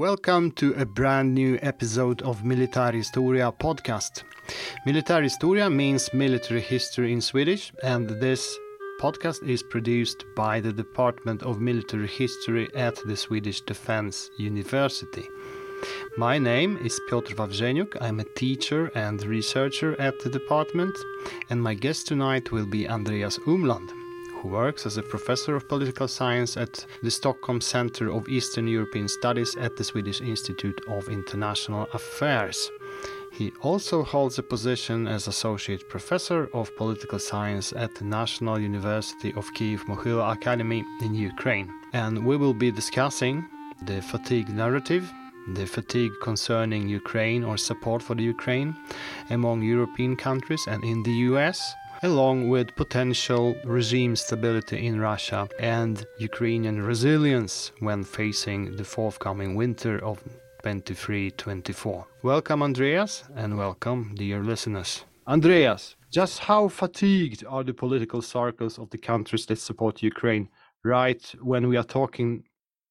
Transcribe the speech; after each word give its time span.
Welcome 0.00 0.52
to 0.52 0.72
a 0.78 0.86
brand 0.86 1.34
new 1.34 1.58
episode 1.60 2.22
of 2.22 2.42
Military 2.42 2.96
Historia 3.00 3.52
podcast. 3.52 4.22
Military 4.86 5.24
Historia 5.24 5.68
means 5.68 6.14
military 6.14 6.62
history 6.62 7.12
in 7.12 7.20
Swedish, 7.20 7.70
and 7.82 8.08
this 8.08 8.58
podcast 8.98 9.46
is 9.46 9.62
produced 9.62 10.24
by 10.34 10.58
the 10.58 10.72
Department 10.72 11.42
of 11.42 11.60
Military 11.60 12.06
History 12.06 12.66
at 12.74 12.96
the 13.04 13.14
Swedish 13.14 13.60
Defense 13.60 14.30
University. 14.38 15.28
My 16.16 16.38
name 16.38 16.78
is 16.78 16.98
Piotr 17.10 17.34
Wawrzeniuk. 17.34 18.00
I'm 18.00 18.20
a 18.20 18.32
teacher 18.38 18.90
and 18.94 19.22
researcher 19.22 20.00
at 20.00 20.18
the 20.20 20.30
department, 20.30 20.96
and 21.50 21.62
my 21.62 21.74
guest 21.74 22.06
tonight 22.06 22.50
will 22.50 22.66
be 22.66 22.88
Andreas 22.88 23.36
Umland 23.40 23.99
who 24.40 24.48
works 24.48 24.86
as 24.86 24.96
a 24.96 25.02
professor 25.02 25.54
of 25.54 25.68
political 25.68 26.08
science 26.08 26.56
at 26.56 26.86
the 27.02 27.10
Stockholm 27.10 27.60
Center 27.60 28.10
of 28.10 28.28
Eastern 28.28 28.66
European 28.66 29.08
Studies 29.08 29.54
at 29.56 29.76
the 29.76 29.84
Swedish 29.84 30.20
Institute 30.20 30.80
of 30.88 31.08
International 31.08 31.86
Affairs. 31.92 32.70
He 33.32 33.52
also 33.62 34.02
holds 34.02 34.38
a 34.38 34.42
position 34.42 35.06
as 35.06 35.28
Associate 35.28 35.88
Professor 35.88 36.48
of 36.52 36.74
Political 36.76 37.18
Science 37.18 37.72
at 37.72 37.94
the 37.94 38.04
National 38.04 38.58
University 38.58 39.32
of 39.34 39.52
Kiev 39.54 39.84
Mohyla 39.84 40.32
Academy 40.32 40.84
in 41.00 41.14
Ukraine. 41.14 41.72
And 41.92 42.24
we 42.26 42.36
will 42.36 42.54
be 42.54 42.70
discussing 42.70 43.46
the 43.82 44.02
fatigue 44.02 44.48
narrative, 44.48 45.10
the 45.54 45.66
fatigue 45.66 46.12
concerning 46.22 46.88
Ukraine 46.88 47.44
or 47.44 47.56
support 47.56 48.02
for 48.02 48.14
the 48.14 48.24
Ukraine 48.24 48.74
among 49.30 49.62
European 49.62 50.16
countries 50.16 50.66
and 50.66 50.82
in 50.84 51.02
the 51.02 51.16
US, 51.30 51.74
along 52.02 52.48
with 52.48 52.74
potential 52.76 53.54
regime 53.64 54.16
stability 54.16 54.86
in 54.86 54.98
Russia 54.98 55.48
and 55.58 56.06
Ukrainian 56.18 56.82
resilience 56.82 57.72
when 57.80 58.04
facing 58.04 58.76
the 58.76 58.84
forthcoming 58.84 59.54
winter 59.54 60.02
of 60.02 60.22
23 60.62 61.30
24. 61.32 62.06
Welcome, 62.22 62.62
Andreas, 62.62 63.24
and 63.36 63.58
welcome, 63.58 64.14
dear 64.14 64.42
listeners. 64.42 65.04
Andreas, 65.26 65.96
just 66.10 66.38
how 66.38 66.68
fatigued 66.68 67.44
are 67.46 67.64
the 67.64 67.74
political 67.74 68.22
circles 68.22 68.78
of 68.78 68.88
the 68.90 68.98
countries 68.98 69.46
that 69.46 69.58
support 69.58 70.02
Ukraine 70.02 70.48
right 70.82 71.22
when 71.42 71.68
we 71.68 71.76
are 71.76 71.84
talking 71.84 72.44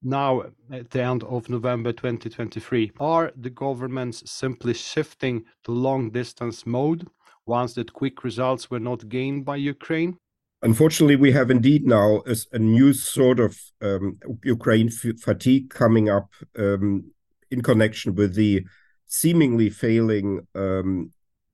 now 0.03 0.43
at 0.71 0.89
the 0.91 1.01
end 1.01 1.23
of 1.23 1.49
November 1.49 1.91
2023? 1.91 2.91
Are 2.99 3.31
the 3.35 3.49
governments 3.49 4.29
simply 4.31 4.73
shifting 4.75 5.45
to 5.63 5.71
long 5.71 6.11
distance 6.11 6.65
mode 6.65 7.07
once 7.49 7.73
that 7.73 7.91
quick 7.91 8.23
results 8.23 8.71
were 8.71 8.79
not 8.79 9.09
gained 9.09 9.43
by 9.43 9.57
Ukraine? 9.57 10.15
Unfortunately, 10.61 11.15
we 11.15 11.31
have 11.31 11.49
indeed 11.49 11.85
now 11.85 12.21
a, 12.51 12.59
new 12.59 12.91
sort 12.91 13.39
of 13.39 13.57
um, 13.81 14.19
Ukraine 14.43 14.89
fatigue 14.89 15.69
coming 15.69 16.09
up 16.09 16.29
um, 16.57 17.11
in 17.49 17.61
connection 17.61 18.13
with 18.13 18.35
the 18.35 18.65
seemingly 19.05 19.69
failing 19.69 20.45
um, 20.55 21.11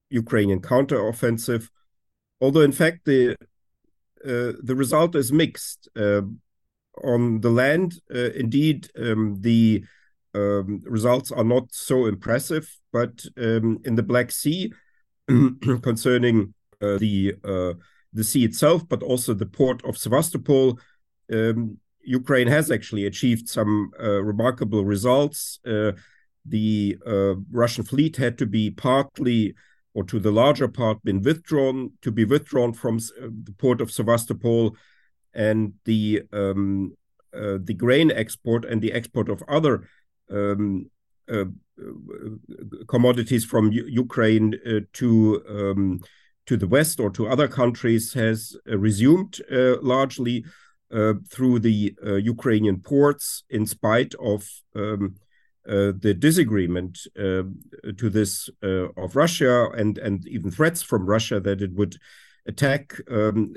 Ukrainian 0.10 0.60
counteroffensive. 0.60 1.70
Although, 2.42 2.62
in 2.62 2.72
fact, 2.72 3.06
the 3.06 3.36
uh, 4.26 4.54
the 4.64 4.76
result 4.76 5.16
is 5.16 5.32
mixed. 5.32 5.88
Uh, 5.96 6.24
on 7.04 7.42
the 7.42 7.52
land, 7.52 8.02
uh, 8.14 8.32
indeed, 8.32 8.90
um, 8.98 9.38
the 9.42 9.84
um, 10.34 10.82
results 10.86 11.32
are 11.32 11.44
not 11.44 11.66
so 11.72 12.06
impressive, 12.08 12.66
but 12.92 13.24
in 13.38 13.96
the 13.96 14.04
Black 14.12 14.32
Sea, 14.32 14.72
concerning 15.82 16.54
uh, 16.82 16.98
the 16.98 17.36
uh, 17.44 17.74
the 18.14 18.24
sea 18.24 18.46
itself, 18.46 18.88
but 18.88 19.04
also 19.04 19.34
the 19.34 19.46
port 19.46 19.84
of 19.84 19.98
Sevastopol. 19.98 20.80
Um, 21.32 21.78
Ukraine 22.02 22.48
has 22.48 22.70
actually 22.70 23.06
achieved 23.08 23.50
some 23.50 23.92
uh, 24.00 24.22
remarkable 24.22 24.86
results. 24.86 25.60
Uh, 25.66 25.94
the 26.46 26.98
uh, 27.06 27.36
Russian 27.52 27.84
fleet 27.84 28.18
had 28.18 28.38
to 28.38 28.46
be 28.46 28.70
partly, 28.70 29.56
or 29.96 30.04
to 30.04 30.20
the 30.20 30.32
larger 30.32 30.68
part, 30.68 31.04
been 31.04 31.24
withdrawn 31.24 31.94
to 32.04 32.12
be 32.12 32.24
withdrawn 32.24 32.74
from 32.74 32.98
uh, 32.98 33.28
the 33.44 33.54
port 33.58 33.82
of 33.82 33.92
Sevastopol, 33.92 34.76
and 35.34 35.74
the 35.86 36.22
um, 36.32 36.96
the 37.34 37.76
grain 37.78 38.12
export 38.12 38.64
and 38.64 38.82
the 38.82 38.94
export 38.94 39.28
of 39.28 39.44
other 39.50 39.90
um, 40.30 40.90
uh, 41.30 41.46
commodities 42.88 43.46
from 43.46 43.72
U 43.72 43.86
Ukraine 43.88 44.56
uh, 44.66 44.82
to 44.94 45.44
um, 45.50 46.00
to 46.46 46.58
the 46.58 46.68
west 46.68 47.00
or 47.00 47.10
to 47.12 47.28
other 47.28 47.48
countries 47.48 48.14
has 48.14 48.56
uh, 48.70 48.78
resumed 48.78 49.42
largely 49.82 50.46
through 51.30 51.60
the 51.60 51.94
Ukrainian 52.24 52.80
ports, 52.80 53.44
in 53.50 53.66
spite 53.66 54.14
of 54.16 54.48
um, 54.76 55.16
the 55.66 56.16
disagreement 56.18 57.00
to 57.16 58.10
this 58.10 58.50
of 58.62 59.16
Russia 59.16 59.70
and 59.72 59.98
and 59.98 60.28
even 60.28 60.52
threats 60.52 60.82
from 60.82 61.06
Russia 61.06 61.40
that 61.40 61.62
it 61.62 61.74
would 61.74 61.98
attack 62.48 63.00
um, 63.10 63.54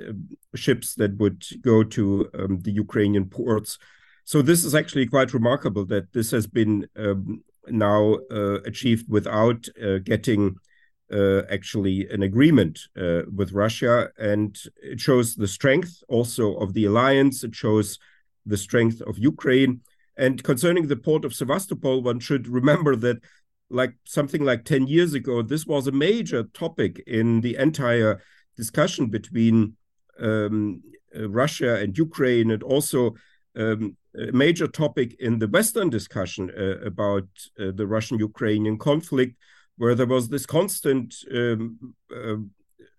ships 0.55 0.95
that 0.95 1.17
would 1.19 1.45
go 1.61 1.85
to 1.85 2.29
um, 2.39 2.61
the 2.61 2.73
Ukrainian 2.73 3.27
ports. 3.29 3.79
So 4.25 4.43
this 4.43 4.65
is 4.65 4.75
actually 4.75 5.07
quite 5.07 5.33
remarkable 5.33 5.85
that 5.87 6.13
this 6.13 6.31
has 6.33 6.47
been 6.47 6.87
um, 6.97 7.43
now 7.71 8.19
uh, 8.31 8.61
achieved 8.63 9.07
without 9.09 9.67
uh, 9.83 9.99
getting 9.99 10.57
uh, 11.13 11.43
actually 11.51 12.07
an 12.11 12.23
agreement 12.23 12.81
with 13.35 13.53
Russia. 13.53 14.11
And 14.19 14.59
it 14.83 15.01
shows 15.01 15.35
the 15.35 15.49
strength 15.49 16.03
also 16.09 16.55
of 16.57 16.75
the 16.75 16.85
alliance, 16.85 17.45
it 17.45 17.55
shows 17.55 17.99
the 18.45 18.57
strength 18.57 19.01
of 19.01 19.19
Ukraine. 19.19 19.81
And 20.17 20.43
concerning 20.43 20.89
the 20.89 20.97
port 20.97 21.25
of 21.25 21.35
Sevastopol, 21.35 22.03
one 22.03 22.21
should 22.21 22.49
remember 22.49 22.97
that, 22.97 23.19
like 23.71 23.95
something 24.05 24.43
like 24.45 24.65
10 24.65 24.87
years 24.87 25.15
ago, 25.15 25.43
this 25.43 25.67
was 25.67 25.87
a 25.87 25.93
major 25.93 26.45
topic 26.55 27.03
in 27.07 27.41
the 27.43 27.57
entire 27.57 28.21
discussion 28.57 29.07
between 29.07 29.77
um, 30.19 30.83
Russia 31.15 31.77
and 31.77 31.97
Ukraine, 31.97 32.51
and 32.51 32.63
also 32.63 33.15
um, 33.57 33.97
major 34.33 34.67
topic 34.67 35.17
in 35.21 35.39
the 35.39 35.49
Western 35.49 35.91
discussion 35.91 36.51
uh, 36.57 36.79
about 36.85 37.29
uh, 37.59 37.71
the 37.75 37.87
Russian 37.87 38.19
Ukrainian 38.19 38.79
conflict, 38.79 39.37
where 39.77 39.95
there 39.95 40.07
was 40.07 40.29
this 40.29 40.47
constant, 40.47 41.15
um, 41.33 41.95
uh, 42.13 42.37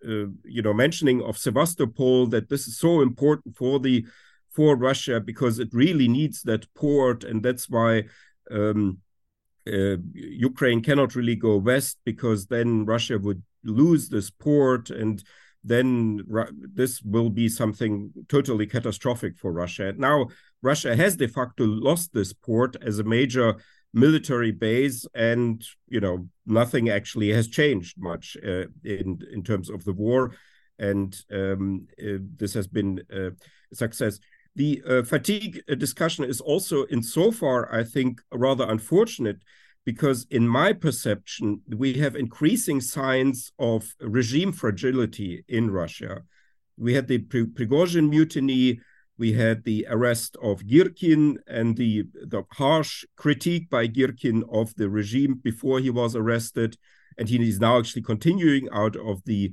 uh, 0.08 0.26
you 0.44 0.62
know, 0.62 0.72
mentioning 0.72 1.22
of 1.22 1.38
Sevastopol 1.38 2.26
that 2.28 2.48
this 2.48 2.66
is 2.66 2.78
so 2.78 3.00
important 3.00 3.56
for 3.56 3.78
the 3.78 4.06
for 4.50 4.74
Russia 4.76 5.20
because 5.20 5.58
it 5.58 5.68
really 5.72 6.08
needs 6.08 6.42
that 6.42 6.72
port, 6.74 7.24
and 7.24 7.42
that's 7.42 7.68
why. 7.68 8.04
Um, 8.50 8.98
uh, 9.70 9.98
Ukraine 10.14 10.80
cannot 10.82 11.14
really 11.14 11.36
go 11.36 11.58
west 11.58 11.98
because 12.04 12.46
then 12.46 12.86
Russia 12.86 13.18
would 13.18 13.42
lose 13.62 14.08
this 14.08 14.30
port, 14.30 14.88
and 14.88 15.22
then 15.62 16.20
this 16.74 17.02
will 17.02 17.30
be 17.30 17.48
something 17.48 18.10
totally 18.28 18.66
catastrophic 18.66 19.38
for 19.38 19.52
Russia. 19.52 19.92
Now, 19.96 20.28
Russia 20.62 20.96
has 20.96 21.16
de 21.16 21.28
facto 21.28 21.64
lost 21.64 22.12
this 22.12 22.32
port 22.32 22.76
as 22.82 22.98
a 22.98 23.04
major 23.04 23.56
military 23.92 24.52
base, 24.52 25.06
and 25.14 25.64
you 25.88 26.00
know 26.00 26.28
nothing 26.46 26.88
actually 26.88 27.30
has 27.30 27.48
changed 27.48 27.96
much 27.98 28.36
uh, 28.44 28.66
in 28.84 29.20
in 29.32 29.42
terms 29.42 29.68
of 29.68 29.84
the 29.84 29.92
war, 29.92 30.34
and 30.78 31.16
um, 31.32 31.86
uh, 32.02 32.18
this 32.36 32.54
has 32.54 32.66
been 32.66 33.02
uh, 33.12 33.30
a 33.72 33.74
success. 33.74 34.18
The 34.56 34.82
uh, 34.86 35.02
fatigue 35.04 35.62
discussion 35.78 36.24
is 36.24 36.40
also, 36.40 36.82
in 36.84 37.02
so 37.02 37.30
far, 37.30 37.72
I 37.72 37.84
think, 37.84 38.20
rather 38.32 38.68
unfortunate 38.68 39.38
because 39.90 40.24
in 40.30 40.46
my 40.46 40.72
perception, 40.72 41.62
we 41.82 41.94
have 41.94 42.14
increasing 42.14 42.80
signs 42.80 43.50
of 43.58 43.80
regime 44.00 44.52
fragility 44.52 45.44
in 45.48 45.64
Russia. 45.82 46.22
We 46.76 46.94
had 46.94 47.08
the 47.08 47.18
Prigozhin 47.18 48.08
mutiny, 48.08 48.78
we 49.18 49.32
had 49.32 49.64
the 49.64 49.80
arrest 49.90 50.36
of 50.40 50.64
Girkin 50.72 51.38
and 51.48 51.76
the, 51.76 52.04
the 52.34 52.44
harsh 52.52 53.04
critique 53.16 53.68
by 53.68 53.88
Girkin 53.88 54.44
of 54.60 54.72
the 54.76 54.88
regime 54.88 55.40
before 55.42 55.80
he 55.80 55.90
was 55.90 56.14
arrested, 56.14 56.76
and 57.18 57.28
he 57.28 57.36
is 57.48 57.58
now 57.58 57.80
actually 57.80 58.02
continuing 58.02 58.68
out 58.72 58.94
of 58.94 59.24
the 59.24 59.52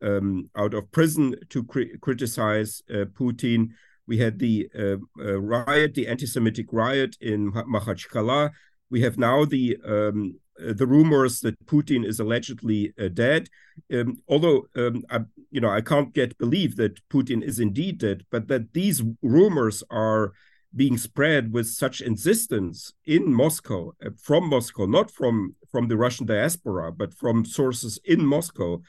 um, 0.00 0.50
out 0.54 0.74
of 0.74 0.92
prison 0.92 1.34
to 1.48 1.64
cri 1.64 1.96
criticize 2.06 2.82
uh, 2.90 3.06
Putin. 3.18 3.60
We 4.06 4.18
had 4.18 4.38
the 4.38 4.68
uh, 4.78 4.98
uh, 5.18 5.40
riot, 5.40 5.94
the 5.94 6.08
anti-Semitic 6.08 6.66
riot 6.72 7.16
in 7.20 7.52
Makhachkala, 7.52 8.50
we 8.90 9.02
have 9.02 9.18
now 9.18 9.44
the 9.44 9.76
um, 9.84 10.38
uh, 10.60 10.72
the 10.72 10.86
rumors 10.86 11.40
that 11.40 11.66
Putin 11.66 12.04
is 12.04 12.20
allegedly 12.20 12.92
uh, 13.00 13.08
dead. 13.08 13.48
Um, 13.92 14.22
although 14.28 14.66
um, 14.76 15.04
I, 15.10 15.20
you 15.50 15.60
know, 15.60 15.70
I 15.70 15.80
can't 15.80 16.12
get 16.12 16.38
believe 16.38 16.76
that 16.76 17.00
Putin 17.08 17.42
is 17.42 17.60
indeed 17.60 17.98
dead, 17.98 18.24
but 18.30 18.48
that 18.48 18.72
these 18.72 19.02
rumors 19.22 19.82
are 19.90 20.32
being 20.74 20.98
spread 20.98 21.52
with 21.52 21.66
such 21.66 22.00
insistence 22.00 22.92
in 23.06 23.32
Moscow, 23.32 23.92
uh, 24.04 24.10
from 24.20 24.48
Moscow, 24.48 24.86
not 24.86 25.10
from 25.10 25.54
from 25.70 25.88
the 25.88 25.96
Russian 25.96 26.26
diaspora, 26.26 26.92
but 26.92 27.14
from 27.14 27.44
sources 27.44 27.98
in 28.04 28.24
Moscow. 28.24 28.82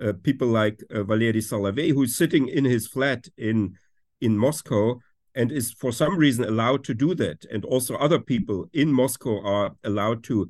Uh, 0.00 0.12
people 0.22 0.48
like 0.48 0.84
uh, 0.90 1.02
Valery 1.02 1.40
Solovey, 1.40 1.90
who's 1.92 2.14
sitting 2.14 2.48
in 2.48 2.64
his 2.64 2.86
flat 2.86 3.28
in 3.38 3.74
in 4.20 4.36
Moscow 4.36 5.00
and 5.36 5.52
is 5.52 5.70
for 5.72 5.92
some 5.92 6.16
reason 6.16 6.44
allowed 6.44 6.82
to 6.84 6.94
do 6.94 7.14
that, 7.14 7.44
and 7.52 7.64
also 7.64 7.94
other 7.96 8.18
people 8.18 8.68
in 8.72 8.92
Moscow 8.92 9.40
are 9.44 9.76
allowed 9.84 10.24
to 10.24 10.48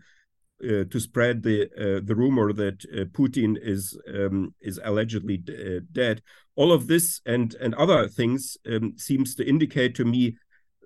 uh, 0.64 0.84
to 0.84 0.98
spread 0.98 1.42
the 1.42 1.64
uh, 1.76 2.00
the 2.02 2.14
rumor 2.14 2.52
that 2.52 2.84
uh, 2.94 3.04
Putin 3.06 3.58
is 3.60 3.98
um, 4.14 4.54
is 4.62 4.80
allegedly 4.82 5.42
uh, 5.48 5.80
dead. 5.92 6.22
All 6.54 6.72
of 6.72 6.86
this 6.86 7.20
and 7.26 7.54
and 7.60 7.74
other 7.74 8.08
things 8.08 8.56
um, 8.72 8.94
seems 8.96 9.34
to 9.34 9.46
indicate 9.46 9.94
to 9.96 10.04
me 10.04 10.36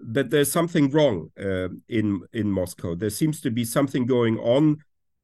that 0.02 0.31
there's 0.31 0.50
something 0.50 0.91
wrong 0.91 1.31
uh, 1.38 1.69
in 1.88 2.23
in 2.32 2.50
Moscow. 2.50 2.94
There 2.94 3.11
seems 3.11 3.41
to 3.43 3.50
be 3.50 3.64
something 3.64 4.06
going 4.06 4.38
on. 4.38 4.79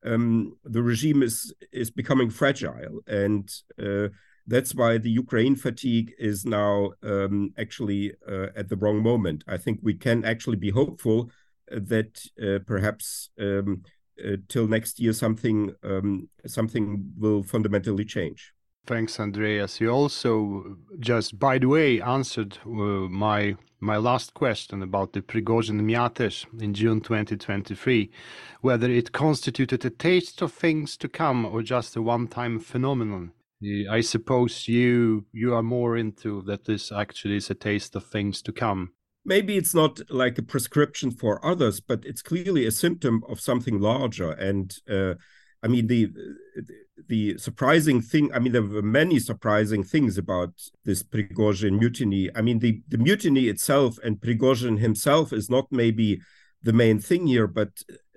Um, 0.05 0.57
the 0.65 0.83
regime 0.83 1.23
is 1.23 1.53
is 1.73 1.91
becoming 1.91 2.31
fragile, 2.31 3.01
and 3.07 3.51
uh, 3.83 4.09
that's 4.47 4.75
why 4.75 4.99
the 4.99 5.11
Ukraine 5.11 5.57
fatigue 5.57 6.15
is 6.19 6.45
now 6.45 6.93
um, 7.03 7.53
actually 7.59 8.13
uh, 8.29 8.49
at 8.57 8.69
the 8.69 8.77
wrong 8.77 9.03
moment. 9.03 9.45
I 9.49 9.57
think 9.57 9.81
we 9.83 9.95
can 9.95 10.25
actually 10.25 10.57
be 10.57 10.71
hopeful 10.71 11.31
that 11.71 12.25
uh, 12.41 12.61
perhaps 12.65 13.31
um, 13.41 13.83
uh, 14.25 14.37
till 14.49 14.69
next 14.69 15.01
year 15.01 15.13
something 15.13 15.75
um, 15.83 16.29
something 16.47 17.13
will 17.19 17.43
fundamentally 17.43 18.05
change. 18.05 18.53
Thanks, 18.87 19.19
Andreas. 19.19 19.81
You 19.81 19.91
also 19.91 20.77
just, 21.01 21.41
by 21.41 21.59
the 21.59 21.67
way, 21.67 22.01
answered 22.01 22.59
uh, 22.65 22.69
my 22.69 23.57
my 23.81 23.97
last 23.97 24.33
question 24.33 24.83
about 24.83 25.13
the 25.13 25.21
Prigozhin 25.21 25.81
Myatesh 25.83 26.47
in 26.63 26.73
June 26.73 27.01
2023, 27.01 28.11
whether 28.61 28.89
it 28.89 29.13
constituted 29.13 29.85
a 29.85 29.91
taste 29.91 30.41
of 30.41 30.53
things 30.53 30.97
to 30.97 31.09
come 31.09 31.45
or 31.45 31.63
just 31.63 31.97
a 31.97 32.01
one-time 32.01 32.59
phenomenon. 32.59 33.33
I 33.63 34.03
suppose 34.03 34.69
you 34.69 35.25
you 35.33 35.55
are 35.55 35.63
more 35.63 35.97
into 35.97 36.43
that 36.43 36.65
this 36.67 36.93
actually 36.93 37.37
is 37.37 37.51
a 37.51 37.55
taste 37.55 37.97
of 37.97 38.05
things 38.05 38.43
to 38.43 38.53
come. 38.53 38.93
Maybe 39.25 39.57
it's 39.57 39.75
not 39.75 39.99
like 40.11 40.39
a 40.39 40.43
prescription 40.43 41.11
for 41.11 41.45
others, 41.45 41.81
but 41.81 42.05
it's 42.05 42.23
clearly 42.23 42.67
a 42.67 42.71
symptom 42.71 43.23
of 43.29 43.41
something 43.41 43.81
larger. 43.81 44.33
And 44.33 44.77
uh, 44.89 45.15
I 45.63 45.69
mean 45.69 45.87
the 45.87 46.13
the 47.09 47.39
surprising 47.39 48.03
thing. 48.03 48.31
I 48.35 48.41
mean 48.41 48.53
there 48.53 48.63
were 48.63 48.83
many 48.83 49.19
surprising 49.19 49.83
things 49.83 50.19
about 50.19 50.53
this 50.85 51.03
Prigozhin 51.03 51.79
mutiny. 51.79 52.31
I 52.37 52.43
mean 52.43 52.59
the 52.59 52.83
the 52.89 52.99
mutiny 52.99 53.49
itself 53.49 53.99
and 54.05 54.21
Prigozhin 54.21 54.79
himself 54.81 55.33
is 55.33 55.49
not 55.49 55.67
maybe 55.71 56.21
the 56.63 56.75
main 56.75 56.99
thing 56.99 57.27
here, 57.27 57.47
but 57.47 57.71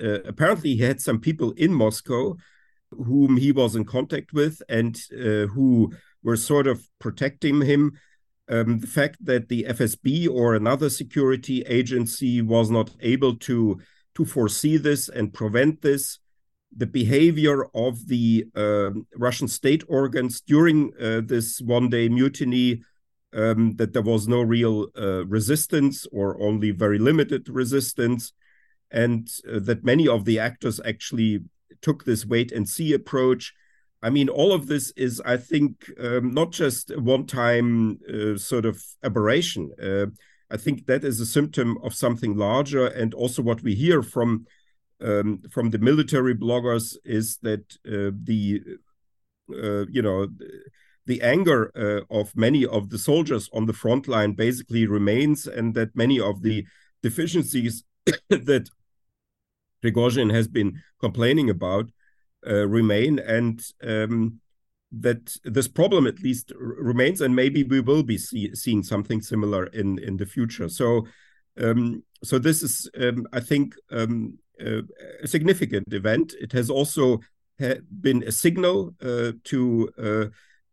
uh, 0.04 0.22
apparently 0.24 0.76
he 0.76 0.84
had 0.84 1.00
some 1.00 1.20
people 1.20 1.52
in 1.52 1.74
Moscow 1.74 2.36
whom 2.92 3.38
he 3.38 3.52
was 3.52 3.76
in 3.76 3.86
contact 3.86 4.34
with 4.34 4.62
and 4.70 5.00
uh, 5.14 5.48
who 5.48 5.92
were 6.24 6.36
sort 6.36 6.68
of 6.68 6.88
protecting 7.00 7.62
him. 7.62 7.94
Um, 8.50 8.80
the 8.80 8.88
fact 8.88 9.24
that 9.26 9.48
the 9.48 9.66
FSB 9.70 10.28
or 10.28 10.56
another 10.56 10.90
security 10.90 11.62
agency 11.68 12.42
was 12.42 12.72
not 12.72 12.90
able 13.02 13.36
to 13.38 13.80
to 14.16 14.26
foresee 14.26 14.76
this 14.76 15.08
and 15.08 15.34
prevent 15.34 15.82
this, 15.82 16.20
the 16.76 16.88
behavior 16.88 17.66
of 17.74 18.08
the 18.08 18.46
uh, 18.56 18.90
Russian 19.16 19.48
state 19.48 19.84
organs 19.88 20.42
during 20.42 20.92
uh, 21.00 21.22
this 21.24 21.62
one-day 21.62 22.10
mutiny, 22.10 22.82
um, 23.34 23.76
that 23.76 23.94
there 23.94 24.02
was 24.02 24.28
no 24.28 24.42
real 24.42 24.88
uh, 24.98 25.26
resistance 25.26 26.06
or 26.12 26.42
only 26.42 26.72
very 26.72 27.00
limited 27.00 27.48
resistance, 27.48 28.34
and 28.92 29.30
uh, 29.48 29.60
that 29.62 29.84
many 29.84 30.08
of 30.08 30.26
the 30.26 30.40
actors 30.40 30.82
actually 30.84 31.40
took 31.82 32.06
this 32.06 32.26
wait 32.26 32.52
and 32.52 32.68
see 32.68 32.94
approach. 32.94 33.54
I 34.02 34.10
mean, 34.10 34.30
all 34.30 34.54
of 34.54 34.68
this 34.68 34.92
is, 34.96 35.22
I 35.26 35.38
think, 35.38 35.92
um, 36.00 36.34
not 36.34 36.52
just 36.52 36.98
one 36.98 37.26
time 37.26 38.00
uh, 38.08 38.38
sort 38.38 38.66
of 38.66 38.82
aberration. 39.04 39.72
Uh, 39.82 40.08
I 40.52 40.58
think 40.58 40.86
that 40.86 41.04
is 41.04 41.20
a 41.20 41.26
symptom 41.26 41.78
of 41.84 41.94
something 41.94 42.36
larger. 42.36 42.88
And 42.88 43.14
also, 43.14 43.42
what 43.42 43.62
we 43.62 43.76
hear 43.76 44.02
from 44.02 44.46
um, 45.02 45.42
from 45.50 45.70
the 45.70 45.80
military 45.80 46.36
bloggers 46.36 46.98
is 47.06 47.38
that 47.38 47.78
uh, 47.88 48.12
the 48.24 48.62
uh, 49.52 49.86
you 49.88 50.02
know 50.02 50.28
the 51.06 51.22
anger 51.22 51.72
uh, 51.76 52.16
of 52.16 52.36
many 52.36 52.66
of 52.66 52.90
the 52.90 52.98
soldiers 52.98 53.50
on 53.54 53.66
the 53.66 53.74
front 53.74 54.08
line 54.08 54.34
basically 54.34 54.86
remains, 54.86 55.48
and 55.48 55.74
that 55.76 55.96
many 55.96 56.20
of 56.20 56.42
the 56.42 56.66
deficiencies 57.02 57.84
that 58.30 58.70
Prigozhin 59.82 60.34
has 60.34 60.48
been 60.48 60.82
complaining 61.00 61.50
about 61.50 61.90
uh, 62.48 62.68
remain, 62.68 63.20
and 63.20 63.62
um, 63.84 64.40
that 64.92 65.36
this 65.44 65.68
problem 65.68 66.08
at 66.08 66.22
least 66.22 66.52
remains, 66.58 67.22
and 67.22 67.36
maybe 67.36 67.64
we 67.64 67.80
will 67.80 68.04
be 68.04 68.18
see, 68.18 68.54
seeing 68.56 68.84
something 68.84 69.22
similar 69.22 69.66
in 69.68 70.00
in 70.00 70.18
the 70.18 70.26
future. 70.26 70.70
So, 70.70 71.06
um, 71.60 72.04
so 72.24 72.40
this 72.40 72.64
is, 72.64 72.90
um, 73.00 73.28
I 73.34 73.40
think, 73.40 73.76
um, 73.92 74.38
uh, 74.66 74.82
a 75.22 75.28
significant 75.28 75.94
event. 75.94 76.34
It 76.40 76.52
has 76.54 76.70
also 76.70 77.20
ha 77.60 77.76
been 78.02 78.24
a 78.24 78.32
signal 78.32 78.96
uh, 79.02 79.34
to. 79.46 79.90
Uh, 79.98 80.26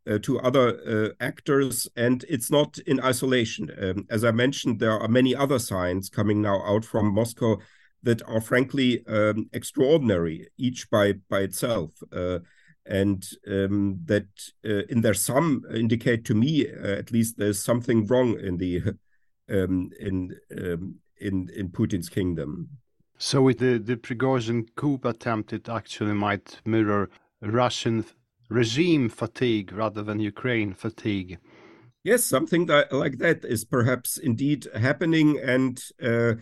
uh 0.08 0.20
to 0.20 0.38
other 0.38 0.68
uh, 0.86 1.08
actors, 1.18 1.88
and 1.96 2.24
it's 2.28 2.48
not 2.48 2.78
in 2.86 3.00
isolation. 3.00 3.68
Um, 3.82 4.06
as 4.08 4.22
I 4.22 4.30
mentioned, 4.30 4.78
there 4.78 4.96
are 4.96 5.08
many 5.08 5.34
other 5.34 5.58
signs 5.58 6.08
coming 6.08 6.40
now 6.40 6.62
out 6.64 6.84
from 6.84 7.12
Moscow 7.12 7.58
that 8.06 8.22
are 8.28 8.40
frankly 8.40 9.04
um, 9.08 9.50
extraordinary, 9.52 10.48
each 10.56 10.88
by 10.90 11.14
by 11.28 11.40
itself, 11.40 11.90
uh, 12.12 12.38
and 12.86 13.28
um, 13.50 13.98
that 14.04 14.28
uh, 14.64 14.84
in 14.88 15.00
their 15.00 15.14
sum 15.14 15.62
indicate 15.74 16.24
to 16.24 16.34
me 16.34 16.68
uh, 16.68 16.98
at 17.02 17.10
least 17.10 17.36
there's 17.36 17.62
something 17.62 18.06
wrong 18.06 18.38
in 18.38 18.56
the 18.58 18.80
um, 19.50 19.90
in 19.98 20.34
um, 20.56 20.94
in 21.20 21.50
in 21.54 21.68
Putin's 21.68 22.08
kingdom. 22.08 22.68
So 23.18 23.42
with 23.42 23.58
the 23.58 23.78
the 23.78 23.96
Prigozhin 23.96 24.68
coup 24.76 25.00
attempt, 25.04 25.52
it 25.52 25.68
actually 25.68 26.14
might 26.14 26.60
mirror 26.64 27.10
Russian 27.42 28.04
regime 28.48 29.08
fatigue 29.08 29.72
rather 29.72 30.02
than 30.04 30.20
Ukraine 30.20 30.74
fatigue. 30.74 31.38
Yes, 32.04 32.22
something 32.22 32.66
that, 32.66 32.92
like 32.92 33.18
that 33.18 33.44
is 33.44 33.64
perhaps 33.64 34.16
indeed 34.16 34.68
happening, 34.76 35.40
and 35.42 35.82
uh, 36.00 36.34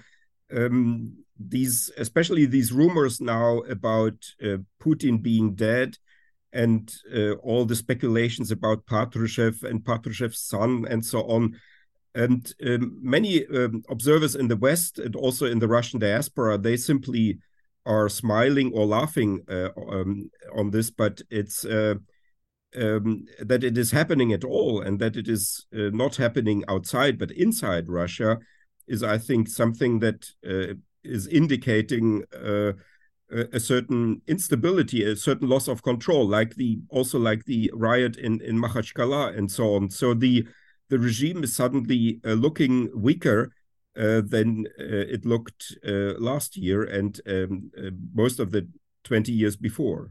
um, 0.55 1.24
these, 1.39 1.91
especially 1.97 2.47
these 2.47 2.73
rumors 2.73 3.21
now 3.21 3.59
about 3.61 4.15
uh, 4.43 4.59
Putin 4.81 5.23
being 5.23 5.55
dead, 5.55 5.97
and 6.53 6.95
uh, 7.15 7.33
all 7.43 7.65
the 7.65 7.75
speculations 7.75 8.51
about 8.51 8.87
Patrushev 8.87 9.65
and 9.65 9.81
Patrushev's 9.81 10.41
son, 10.41 10.87
and 10.89 11.05
so 11.05 11.23
on. 11.23 11.59
And 12.15 12.53
um, 12.65 12.99
many 13.03 13.45
um, 13.49 13.83
observers 13.89 14.37
in 14.37 14.47
the 14.47 14.57
West 14.57 15.01
and 15.01 15.17
also 15.17 15.47
in 15.47 15.59
the 15.59 15.67
Russian 15.67 15.99
diaspora, 15.99 16.59
they 16.59 16.77
simply 16.77 17.39
are 17.85 18.09
smiling 18.09 18.73
or 18.73 18.87
laughing 18.87 19.41
uh, 19.51 19.71
um, 19.91 20.31
on 20.55 20.71
this, 20.71 20.91
but 20.91 21.21
it's 21.31 21.65
uh, 21.65 21.95
um, 22.77 23.25
that 23.41 23.65
it 23.65 23.77
is 23.77 23.91
happening 23.91 24.33
at 24.33 24.45
all 24.45 24.81
and 24.81 24.99
that 25.01 25.17
it 25.17 25.29
is 25.29 25.67
uh, 25.75 25.91
not 25.93 26.17
happening 26.17 26.65
outside 26.69 27.19
but 27.19 27.31
inside 27.31 27.89
Russia 27.89 28.39
is, 28.87 29.03
I 29.03 29.19
think, 29.19 29.49
something 29.49 30.01
that 30.01 30.27
uh, 30.47 30.75
is 31.05 31.27
indicating 31.27 32.25
uh, 32.35 32.73
a 33.31 33.61
certain 33.61 34.23
instability, 34.27 35.03
a 35.03 35.17
certain 35.17 35.49
loss 35.49 35.69
of 35.69 35.83
control, 35.83 36.27
like 36.27 36.55
the 36.55 36.79
also 36.89 37.19
like 37.19 37.45
the 37.45 37.71
riot 37.75 38.17
in 38.17 38.41
in 38.41 38.59
Makhachkala 38.59 39.37
and 39.37 39.51
so 39.51 39.75
on. 39.75 39.91
So 39.91 40.15
the 40.15 40.47
the 40.89 40.99
regime 40.99 41.43
is 41.43 41.57
suddenly 41.57 42.21
uh, 42.25 42.33
looking 42.33 42.91
weaker 42.95 43.53
uh, 43.97 44.21
than 44.21 44.67
uh, 44.79 45.15
it 45.15 45.25
looked 45.25 45.77
uh, 45.87 46.15
last 46.19 46.57
year 46.57 46.83
and 46.83 47.21
um, 47.27 47.71
most 48.15 48.41
of 48.41 48.51
the 48.51 48.69
twenty 49.03 49.33
years 49.33 49.57
before. 49.57 50.11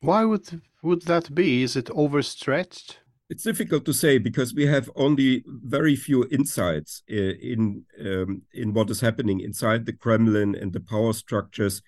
Why 0.00 0.24
would 0.24 0.60
would 0.82 1.02
that 1.02 1.34
be? 1.34 1.62
Is 1.62 1.76
it 1.76 1.90
overstretched? 1.90 2.98
It's 3.32 3.44
difficult 3.44 3.86
to 3.86 3.94
say 3.94 4.18
because 4.18 4.52
we 4.52 4.66
have 4.66 4.90
only 4.94 5.42
very 5.46 5.96
few 5.96 6.28
insights 6.30 7.02
uh, 7.10 7.14
in 7.52 7.82
um, 7.98 8.42
in 8.52 8.74
what 8.74 8.90
is 8.90 9.00
happening 9.00 9.40
inside 9.40 9.86
the 9.86 9.94
Kremlin 9.94 10.54
and 10.54 10.70
the 10.70 10.80
power 10.80 11.14
structures. 11.14 11.80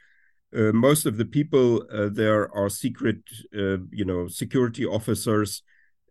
Uh, 0.57 0.73
most 0.73 1.05
of 1.05 1.19
the 1.19 1.27
people 1.27 1.85
uh, 1.93 2.09
there 2.11 2.51
are 2.57 2.71
secret, 2.71 3.19
uh, 3.55 3.77
you 3.91 4.07
know, 4.07 4.27
security 4.27 4.87
officers. 4.87 5.63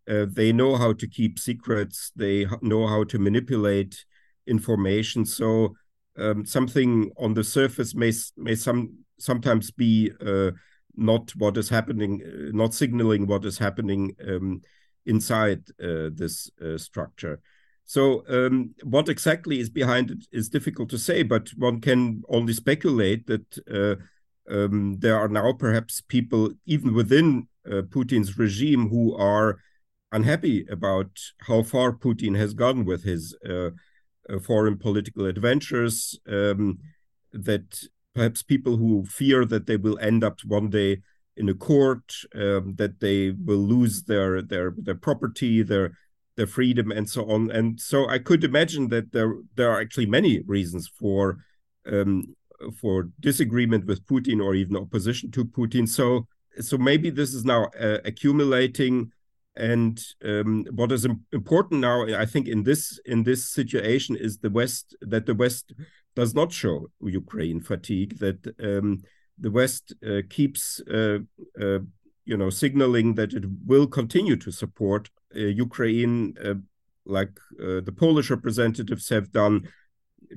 Uh, 0.08 0.28
they 0.30 0.54
know 0.54 0.76
how 0.76 0.94
to 0.94 1.08
keep 1.08 1.40
secrets. 1.40 2.12
They 2.16 2.46
know 2.62 2.86
how 2.86 3.04
to 3.06 3.18
manipulate 3.18 4.06
information. 4.46 5.26
So 5.26 5.74
um, 6.16 6.46
something 6.46 7.10
on 7.18 7.34
the 7.34 7.44
surface 7.44 7.96
may 7.96 8.14
may 8.38 8.54
some 8.54 9.00
sometimes 9.18 9.72
be 9.72 10.12
uh, 10.24 10.52
not 10.96 11.32
what 11.36 11.58
is 11.58 11.70
happening, 11.70 12.22
not 12.54 12.76
signaling 12.76 13.26
what 13.26 13.46
is 13.46 13.58
happening. 13.58 14.16
Um, 14.30 14.62
inside 15.06 15.64
uh, 15.82 16.10
this 16.14 16.50
uh, 16.64 16.78
structure. 16.78 17.40
So, 17.86 18.24
um, 18.30 18.74
what 18.84 19.10
exactly 19.10 19.60
is 19.60 19.70
behind 19.70 20.10
it 20.10 20.26
is 20.32 20.50
difficult 20.50 20.90
to 20.92 20.98
say, 20.98 21.22
but 21.24 21.50
one 21.58 21.82
can 21.82 22.24
only 22.30 22.54
speculate 22.54 23.28
that 23.28 23.58
uh, 23.70 23.96
um, 24.54 24.98
there 25.00 25.18
are 25.18 25.28
now 25.28 25.54
perhaps 25.54 26.02
people, 26.02 26.54
even 26.66 26.94
within 26.94 27.48
Putin's 27.66 28.38
regime, 28.38 28.90
who 28.90 29.16
are 29.16 29.60
unhappy 30.12 30.66
about 30.70 31.10
how 31.40 31.64
far 31.64 31.92
Putin 31.92 32.38
has 32.38 32.54
gone 32.54 32.86
with 32.86 33.04
his 33.04 33.36
uh, 33.50 33.70
foreign 34.42 34.78
political 34.78 35.26
adventures, 35.26 36.18
um, 36.28 36.80
that 37.32 37.84
perhaps 38.14 38.44
people 38.44 38.78
who 38.78 39.06
fear 39.06 39.44
that 39.46 39.66
they 39.66 39.78
will 39.78 39.98
end 40.00 40.24
up 40.24 40.40
one 40.46 40.70
day 40.70 41.02
in 41.36 41.50
a 41.50 41.54
court, 41.54 42.14
um, 42.36 42.76
that 42.76 43.00
they 43.00 43.32
will 43.32 43.58
lose 43.58 44.04
their 44.04 44.42
their 44.42 44.74
their 44.78 44.96
property, 44.96 45.64
their 45.64 45.92
their 46.36 46.48
freedom, 46.48 46.92
and 46.92 47.10
so 47.10 47.30
on. 47.30 47.52
And 47.52 47.80
so 47.80 48.10
I 48.10 48.20
could 48.20 48.44
imagine 48.44 48.88
that 48.90 49.12
there 49.12 49.36
there 49.56 49.70
are 49.72 49.82
actually 49.82 50.08
many 50.08 50.42
reasons 50.46 50.88
for 50.88 51.40
um, 51.86 52.36
for 52.80 53.10
disagreement 53.20 53.86
with 53.86 54.06
Putin 54.06 54.44
or 54.44 54.56
even 54.56 54.78
opposition 54.78 55.32
to 55.32 55.46
Putin. 55.46 55.88
So 55.88 56.28
so 56.60 56.78
maybe 56.78 57.10
this 57.10 57.34
is 57.34 57.46
now 57.46 57.66
uh, 57.80 58.00
accumulating. 58.06 59.12
And 59.56 60.04
um, 60.26 60.66
what 60.72 60.92
is 60.92 61.06
important 61.32 61.82
now, 61.82 62.08
I 62.08 62.26
think, 62.26 62.48
in 62.48 62.64
this 62.64 63.00
in 63.06 63.24
this 63.24 63.50
situation, 63.50 64.16
is 64.16 64.40
the 64.40 64.50
West 64.50 64.96
that 65.02 65.28
the 65.28 65.36
West 65.36 65.74
does 66.16 66.34
not 66.34 66.52
show 66.52 66.88
Ukraine 67.02 67.62
fatigue. 67.62 68.18
That 68.18 68.40
um, 68.60 69.04
the 69.38 69.52
West 69.52 69.94
uh, 70.06 70.22
keeps, 70.30 70.82
uh, 70.82 71.20
uh, 71.60 71.80
you 72.26 72.38
know, 72.38 72.50
signaling 72.50 73.16
that 73.16 73.34
it 73.34 73.44
will 73.66 73.88
continue 73.88 74.36
to 74.38 74.52
support 74.52 75.10
uh, 75.36 75.40
Ukraine, 75.40 76.36
uh, 76.44 76.56
like 77.06 77.38
uh, 77.60 77.82
the 77.82 77.94
Polish 77.96 78.30
representatives 78.30 79.10
have 79.10 79.32
done. 79.32 79.68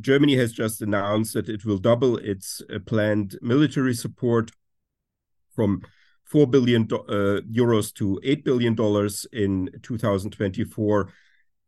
Germany 0.00 0.37
has 0.37 0.53
just 0.53 0.83
announced 0.83 1.35
that 1.35 1.49
it 1.49 1.65
will 1.65 1.79
double 1.79 2.17
its 2.17 2.61
planned 2.87 3.38
military 3.41 3.95
support 3.95 4.50
from 5.55 5.83
4 6.25 6.47
billion 6.49 6.87
euros 6.87 7.95
to 7.95 8.21
8 8.23 8.45
billion 8.45 8.75
dollars 8.75 9.26
in 9.33 9.71
2024 9.83 11.09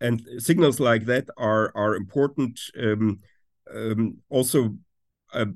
and 0.00 0.22
signals 0.38 0.80
like 0.80 1.04
that 1.06 1.28
are 1.36 1.72
are 1.74 1.94
important 1.94 2.60
um, 2.80 3.18
um, 3.74 4.18
also 4.28 4.74
uh, 5.32 5.46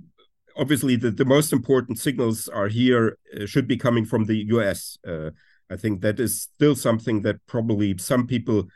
obviously 0.57 0.97
the, 0.97 1.11
the 1.11 1.25
most 1.25 1.53
important 1.53 1.99
signals 1.99 2.49
are 2.49 2.69
here 2.69 3.19
uh, 3.41 3.47
should 3.47 3.67
be 3.67 3.77
coming 3.77 4.05
from 4.05 4.25
the 4.25 4.45
US. 4.49 4.99
Uh, 5.07 5.31
I 5.71 5.77
think 5.77 6.03
that 6.03 6.21
is 6.21 6.43
still 6.43 6.75
something 6.75 7.23
that 7.23 7.45
probably 7.47 7.97
some 7.99 8.27
people 8.27 8.69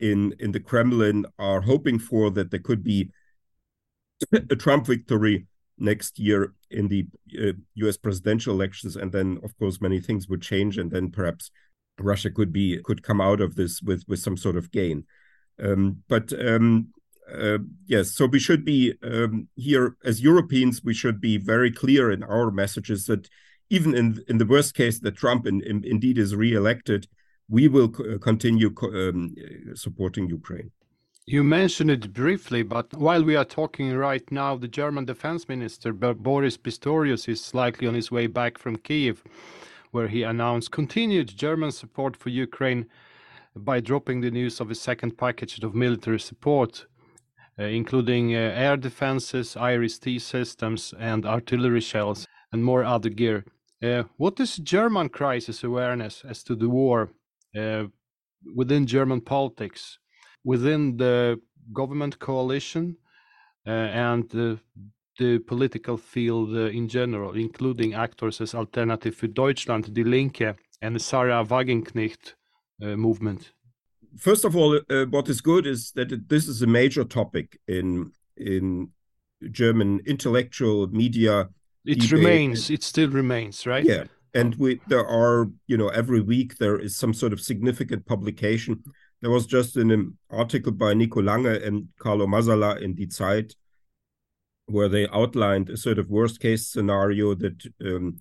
in 0.00 0.34
in 0.38 0.52
the 0.52 0.60
Kremlin 0.60 1.26
are 1.38 1.60
hoping 1.60 1.98
for 1.98 2.30
that 2.30 2.50
there 2.50 2.60
could 2.60 2.82
be 2.82 3.10
a 4.32 4.56
Trump 4.56 4.86
victory 4.86 5.46
next 5.78 6.18
year 6.18 6.54
in 6.70 6.88
the 6.88 7.06
uh, 7.40 7.52
US 7.74 7.96
presidential 7.96 8.54
elections 8.54 8.96
and 8.96 9.10
then 9.12 9.40
of 9.42 9.56
course 9.58 9.80
many 9.80 10.00
things 10.00 10.28
would 10.28 10.42
change 10.42 10.78
and 10.78 10.90
then 10.90 11.10
perhaps 11.10 11.50
Russia 11.98 12.30
could 12.30 12.52
be 12.52 12.80
could 12.84 13.02
come 13.02 13.20
out 13.20 13.40
of 13.40 13.54
this 13.54 13.82
with 13.82 14.04
with 14.08 14.20
some 14.20 14.36
sort 14.36 14.56
of 14.56 14.70
gain. 14.70 15.04
Um, 15.62 16.02
but 16.08 16.32
um, 16.32 16.88
uh, 17.32 17.58
yes, 17.86 18.12
so 18.12 18.26
we 18.26 18.38
should 18.38 18.64
be 18.64 18.94
um, 19.02 19.48
here 19.56 19.96
as 20.04 20.20
Europeans. 20.20 20.82
We 20.84 20.94
should 20.94 21.20
be 21.20 21.38
very 21.38 21.70
clear 21.70 22.10
in 22.10 22.22
our 22.22 22.50
messages 22.50 23.06
that 23.06 23.28
even 23.70 23.94
in 23.94 24.22
in 24.28 24.38
the 24.38 24.46
worst 24.46 24.74
case 24.74 25.00
that 25.00 25.16
Trump 25.16 25.46
in, 25.46 25.62
in, 25.62 25.84
indeed 25.84 26.18
is 26.18 26.34
re-elected, 26.34 27.06
we 27.48 27.68
will 27.68 27.92
uh, 27.98 28.18
continue 28.18 28.70
co 28.70 28.86
um, 28.88 29.34
supporting 29.74 30.28
Ukraine. 30.28 30.70
You 31.26 31.42
mentioned 31.42 31.90
it 31.90 32.12
briefly, 32.12 32.62
but 32.62 32.92
while 32.92 33.24
we 33.24 33.34
are 33.34 33.46
talking 33.46 33.94
right 33.96 34.30
now, 34.30 34.56
the 34.56 34.68
German 34.68 35.06
defense 35.06 35.48
minister 35.48 35.92
Boris 35.94 36.58
Pistorius 36.58 37.28
is 37.28 37.54
likely 37.54 37.88
on 37.88 37.94
his 37.94 38.10
way 38.10 38.26
back 38.26 38.58
from 38.58 38.76
Kiev, 38.76 39.24
where 39.92 40.08
he 40.08 40.22
announced 40.22 40.70
continued 40.70 41.28
German 41.34 41.72
support 41.72 42.14
for 42.14 42.28
Ukraine 42.28 42.84
by 43.56 43.80
dropping 43.80 44.20
the 44.20 44.30
news 44.30 44.60
of 44.60 44.70
a 44.70 44.74
second 44.74 45.16
package 45.16 45.58
of 45.60 45.74
military 45.74 46.20
support 46.20 46.84
uh, 46.84 46.93
including 47.58 48.34
uh, 48.34 48.38
air 48.38 48.76
defenses, 48.76 49.56
IRIS-T 49.56 50.18
systems, 50.18 50.94
and 50.98 51.24
artillery 51.26 51.80
shells, 51.80 52.26
and 52.52 52.64
more 52.64 52.84
other 52.84 53.10
gear. 53.10 53.44
Uh, 53.82 54.04
what 54.16 54.40
is 54.40 54.56
German 54.56 55.08
crisis 55.08 55.64
awareness 55.64 56.24
as 56.28 56.42
to 56.42 56.54
the 56.54 56.68
war 56.68 57.10
within 58.54 58.86
German 58.86 59.20
politics, 59.20 59.98
within 60.42 60.96
the 60.96 61.40
government 61.72 62.18
coalition, 62.18 62.96
and 63.66 64.28
the 64.30 64.58
the 65.18 65.38
political 65.38 65.96
field 65.96 66.54
uh, 66.56 66.66
in 66.70 66.88
general, 66.88 67.34
including 67.34 67.94
actors 67.94 68.40
as 68.40 68.54
Alternative 68.54 69.14
für 69.14 69.28
Deutschland, 69.28 69.94
Die 69.94 70.02
Linke, 70.02 70.56
and 70.82 70.94
the 70.94 71.00
Sahra 71.00 71.44
Wagenknecht 71.44 72.34
uh, 72.82 72.96
movement? 72.96 73.52
First 74.18 74.44
of 74.44 74.56
all, 74.56 74.80
uh, 74.90 75.04
what 75.06 75.28
is 75.28 75.40
good 75.40 75.66
is 75.66 75.92
that 75.92 76.12
it, 76.12 76.28
this 76.28 76.48
is 76.48 76.62
a 76.62 76.66
major 76.66 77.04
topic 77.04 77.58
in 77.66 78.12
in 78.36 78.90
German 79.50 80.00
intellectual 80.06 80.86
media. 80.88 81.48
It 81.84 82.00
debate. 82.00 82.12
remains. 82.12 82.70
It 82.70 82.82
still 82.82 83.10
remains, 83.10 83.66
right? 83.66 83.84
Yeah, 83.84 84.04
and 84.32 84.54
we 84.56 84.80
there 84.88 85.06
are 85.06 85.50
you 85.66 85.76
know 85.76 85.88
every 85.88 86.20
week 86.20 86.58
there 86.58 86.78
is 86.78 86.96
some 86.96 87.14
sort 87.14 87.32
of 87.32 87.40
significant 87.40 88.06
publication. 88.06 88.82
There 89.20 89.30
was 89.30 89.46
just 89.46 89.76
an 89.76 90.18
article 90.30 90.72
by 90.72 90.94
Nico 90.94 91.22
Lange 91.22 91.46
and 91.46 91.88
Carlo 91.98 92.26
Masala 92.26 92.80
in 92.80 92.94
Die 92.94 93.06
Zeit, 93.06 93.54
where 94.66 94.88
they 94.88 95.08
outlined 95.08 95.70
a 95.70 95.76
sort 95.76 95.98
of 95.98 96.10
worst 96.10 96.40
case 96.40 96.68
scenario 96.68 97.34
that 97.34 97.64
um, 97.84 98.20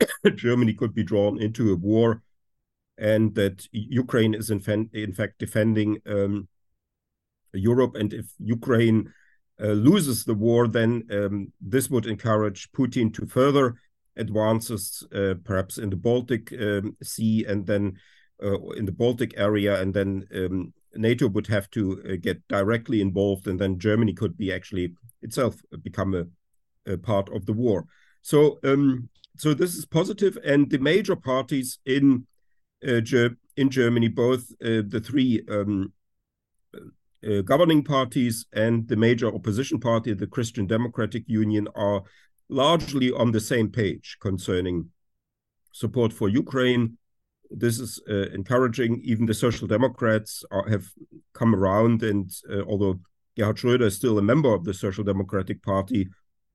Germany 0.34 0.74
could 0.74 0.94
be 0.94 1.04
drawn 1.04 1.40
into 1.40 1.72
a 1.72 1.76
war 1.76 2.22
and 2.98 3.34
that 3.34 3.66
Ukraine 3.72 4.34
is 4.34 4.50
in, 4.50 4.90
in 4.92 5.12
fact 5.12 5.38
defending 5.38 5.98
um, 6.06 6.48
Europe. 7.52 7.94
And 7.94 8.12
if 8.12 8.26
Ukraine 8.38 9.12
uh, 9.62 9.68
loses 9.68 10.24
the 10.24 10.34
war, 10.34 10.68
then 10.68 11.04
um, 11.10 11.52
this 11.60 11.90
would 11.90 12.06
encourage 12.06 12.70
Putin 12.72 13.12
to 13.14 13.26
further 13.26 13.74
advances, 14.16 15.06
uh, 15.14 15.34
perhaps 15.44 15.78
in 15.78 15.90
the 15.90 15.96
Baltic 15.96 16.52
um, 16.52 16.96
Sea 17.02 17.44
and 17.44 17.66
then 17.66 17.96
uh, 18.42 18.58
in 18.70 18.84
the 18.84 18.92
Baltic 18.92 19.34
area, 19.36 19.80
and 19.80 19.94
then 19.94 20.26
um, 20.34 20.72
NATO 20.94 21.28
would 21.28 21.46
have 21.46 21.70
to 21.70 22.02
uh, 22.04 22.16
get 22.20 22.46
directly 22.48 23.00
involved, 23.00 23.46
and 23.46 23.58
then 23.58 23.78
Germany 23.78 24.12
could 24.12 24.36
be 24.36 24.52
actually 24.52 24.94
itself 25.22 25.56
become 25.82 26.14
a, 26.14 26.92
a 26.92 26.96
part 26.98 27.28
of 27.34 27.46
the 27.46 27.52
war. 27.52 27.86
So, 28.22 28.58
um, 28.64 29.08
so 29.36 29.54
this 29.54 29.74
is 29.74 29.86
positive, 29.86 30.38
and 30.44 30.70
the 30.70 30.78
major 30.78 31.16
parties 31.16 31.78
in 31.86 32.26
in 32.82 33.70
Germany, 33.70 34.08
both 34.08 34.50
uh, 34.62 34.82
the 34.86 35.00
three 35.04 35.42
um, 35.50 35.92
uh, 37.26 37.40
governing 37.42 37.82
parties 37.82 38.46
and 38.52 38.86
the 38.88 38.96
major 38.96 39.34
opposition 39.34 39.80
party, 39.80 40.12
the 40.12 40.26
Christian 40.26 40.66
Democratic 40.66 41.24
Union, 41.26 41.68
are 41.74 42.02
largely 42.48 43.10
on 43.10 43.32
the 43.32 43.40
same 43.40 43.70
page 43.70 44.18
concerning 44.20 44.90
support 45.72 46.12
for 46.12 46.28
Ukraine. 46.28 46.98
This 47.50 47.78
is 47.78 48.00
uh, 48.08 48.28
encouraging. 48.32 49.00
Even 49.04 49.26
the 49.26 49.34
Social 49.34 49.66
Democrats 49.66 50.44
are, 50.50 50.68
have 50.68 50.86
come 51.32 51.54
around, 51.54 52.02
and 52.02 52.30
uh, 52.50 52.62
although 52.62 53.00
Gerhard 53.36 53.56
Schröder 53.56 53.86
is 53.86 53.96
still 53.96 54.18
a 54.18 54.22
member 54.22 54.52
of 54.52 54.64
the 54.64 54.74
Social 54.74 55.04
Democratic 55.04 55.62
Party, 55.62 56.08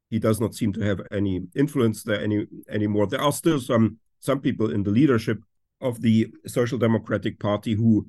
he 0.09 0.19
does 0.19 0.41
not 0.41 0.53
seem 0.53 0.73
to 0.73 0.81
have 0.81 1.01
any 1.11 1.41
influence 1.55 2.03
there 2.03 2.21
any 2.21 2.45
anymore. 2.69 3.07
There 3.07 3.21
are 3.21 3.31
still 3.31 3.59
some 3.59 3.97
some 4.19 4.39
people 4.39 4.71
in 4.71 4.83
the 4.83 4.91
leadership 4.91 5.39
of 5.81 6.01
the 6.01 6.27
Social 6.47 6.77
Democratic 6.77 7.39
Party 7.39 7.73
who 7.73 8.07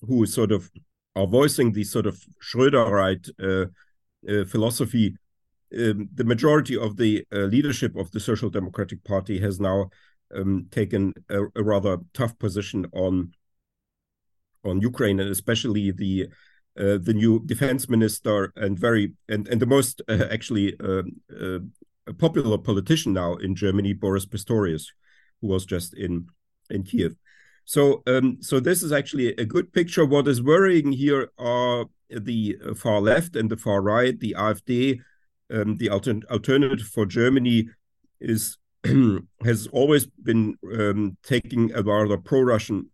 who 0.00 0.26
sort 0.26 0.52
of 0.52 0.70
are 1.16 1.26
voicing 1.26 1.72
the 1.72 1.84
sort 1.84 2.06
of 2.06 2.24
Schröderite 2.40 3.30
uh, 3.42 3.66
uh, 4.30 4.44
philosophy. 4.44 5.16
Um, 5.76 6.08
the 6.14 6.24
majority 6.24 6.76
of 6.76 6.96
the 6.96 7.24
uh, 7.32 7.40
leadership 7.40 7.96
of 7.96 8.10
the 8.12 8.20
Social 8.20 8.48
Democratic 8.48 9.04
Party 9.04 9.38
has 9.40 9.60
now 9.60 9.90
um, 10.34 10.66
taken 10.70 11.12
a, 11.28 11.42
a, 11.56 11.62
rather 11.62 11.98
tough 12.14 12.38
position 12.38 12.86
on 12.92 13.32
on 14.64 14.80
Ukraine, 14.80 15.20
and 15.20 15.30
especially 15.30 15.90
the 15.90 16.28
uh, 16.78 16.98
the 16.98 17.14
new 17.14 17.44
defense 17.44 17.88
minister 17.88 18.52
and 18.56 18.78
very 18.78 19.12
and 19.28 19.46
and 19.48 19.60
the 19.60 19.66
most 19.66 20.00
uh, 20.08 20.26
actually 20.30 20.78
um, 20.80 21.20
uh, 21.38 21.58
popular 22.18 22.58
politician 22.58 23.12
now 23.12 23.34
in 23.34 23.54
Germany, 23.54 23.92
Boris 23.92 24.26
Pistorius, 24.26 24.86
who 25.40 25.48
was 25.48 25.66
just 25.66 25.94
in 25.94 26.28
in 26.70 26.82
Kiev. 26.82 27.14
So, 27.64 28.02
um, 28.06 28.38
so 28.40 28.60
this 28.60 28.82
is 28.82 28.92
actually 28.92 29.28
a 29.36 29.44
good 29.44 29.72
picture. 29.72 30.04
What 30.04 30.26
is 30.26 30.42
worrying 30.42 30.92
here 30.92 31.30
are 31.38 31.84
the 32.08 32.56
far 32.74 33.00
left 33.00 33.36
and 33.36 33.50
the 33.50 33.56
far 33.56 33.82
right. 33.82 34.18
The 34.18 34.34
AfD, 34.38 35.00
um, 35.52 35.76
the 35.76 35.90
alter 35.90 36.20
alternative 36.30 36.86
for 36.86 37.04
Germany, 37.04 37.68
is 38.20 38.56
has 39.44 39.66
always 39.68 40.06
been 40.06 40.56
um, 40.78 41.16
taking 41.22 41.72
a 41.74 41.82
rather 41.82 42.16
pro-Russian 42.16 42.90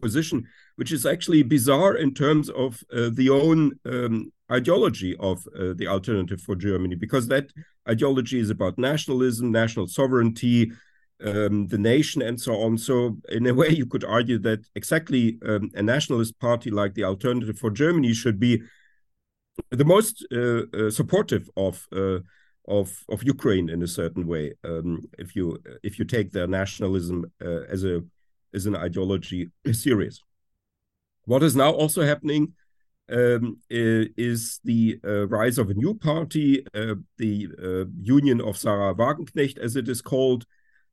position, 0.00 0.46
which 0.76 0.92
is 0.92 1.06
actually 1.06 1.42
bizarre 1.42 1.96
in 1.96 2.14
terms 2.14 2.48
of 2.50 2.82
uh, 2.92 3.10
the 3.12 3.28
own 3.28 3.72
um, 3.86 4.32
ideology 4.50 5.16
of 5.18 5.44
uh, 5.58 5.72
the 5.74 5.86
alternative 5.86 6.40
for 6.40 6.54
Germany, 6.54 6.94
because 6.94 7.28
that 7.28 7.50
ideology 7.88 8.38
is 8.38 8.50
about 8.50 8.78
nationalism, 8.78 9.50
national 9.50 9.86
sovereignty, 9.86 10.70
um, 11.24 11.66
the 11.68 11.78
nation 11.78 12.22
and 12.22 12.40
so 12.40 12.60
on. 12.62 12.78
So, 12.78 13.16
in 13.28 13.46
a 13.46 13.54
way, 13.54 13.70
you 13.70 13.86
could 13.86 14.04
argue 14.04 14.38
that 14.38 14.60
exactly 14.74 15.38
um, 15.46 15.70
a 15.74 15.82
nationalist 15.82 16.38
party 16.40 16.70
like 16.70 16.94
the 16.94 17.04
Alternative 17.04 17.58
for 17.58 17.70
Germany 17.70 18.14
should 18.14 18.38
be 18.38 18.62
the 19.70 19.84
most 19.84 20.24
supportive 20.90 21.50
of 21.56 21.86
of 22.70 23.04
of 23.08 23.22
Ukraine 23.22 23.68
in 23.68 23.82
a 23.82 23.86
certain 23.86 24.26
way. 24.26 24.54
Um, 24.64 25.00
if 25.18 25.34
you 25.36 25.58
if 25.82 25.98
you 25.98 26.04
take 26.04 26.30
their 26.30 26.46
nationalism 26.46 27.30
uh, 27.44 27.62
as 27.68 27.84
a 27.84 28.02
as 28.54 28.66
an 28.66 28.76
ideology 28.76 29.48
serious, 29.72 30.22
what 31.24 31.42
is 31.42 31.56
now 31.56 31.72
also 31.72 32.02
happening 32.02 32.54
um, 33.10 33.58
is 33.68 34.60
the 34.64 35.00
uh, 35.04 35.26
rise 35.26 35.58
of 35.58 35.68
a 35.68 35.74
new 35.74 35.94
party, 35.94 36.64
uh, 36.74 36.94
the 37.18 37.48
uh, 37.62 37.90
Union 38.00 38.40
of 38.40 38.56
Sahra 38.56 38.94
Wagenknecht, 38.94 39.58
as 39.58 39.76
it 39.76 39.88
is 39.88 40.00
called. 40.00 40.46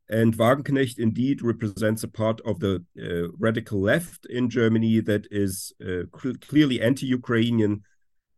And 0.09 0.37
Wagenknecht 0.37 0.99
indeed 0.99 1.41
represents 1.41 2.03
a 2.03 2.07
part 2.07 2.39
of 2.41 2.59
the 2.59 2.83
uh, 2.97 3.29
radical 3.37 3.81
left 3.81 4.25
in 4.27 4.49
Germany 4.49 5.01
that 5.01 5.27
is 5.31 5.73
uh, 5.81 6.03
cl 6.17 6.33
clearly 6.39 6.81
anti 6.81 7.07
Ukrainian 7.07 7.83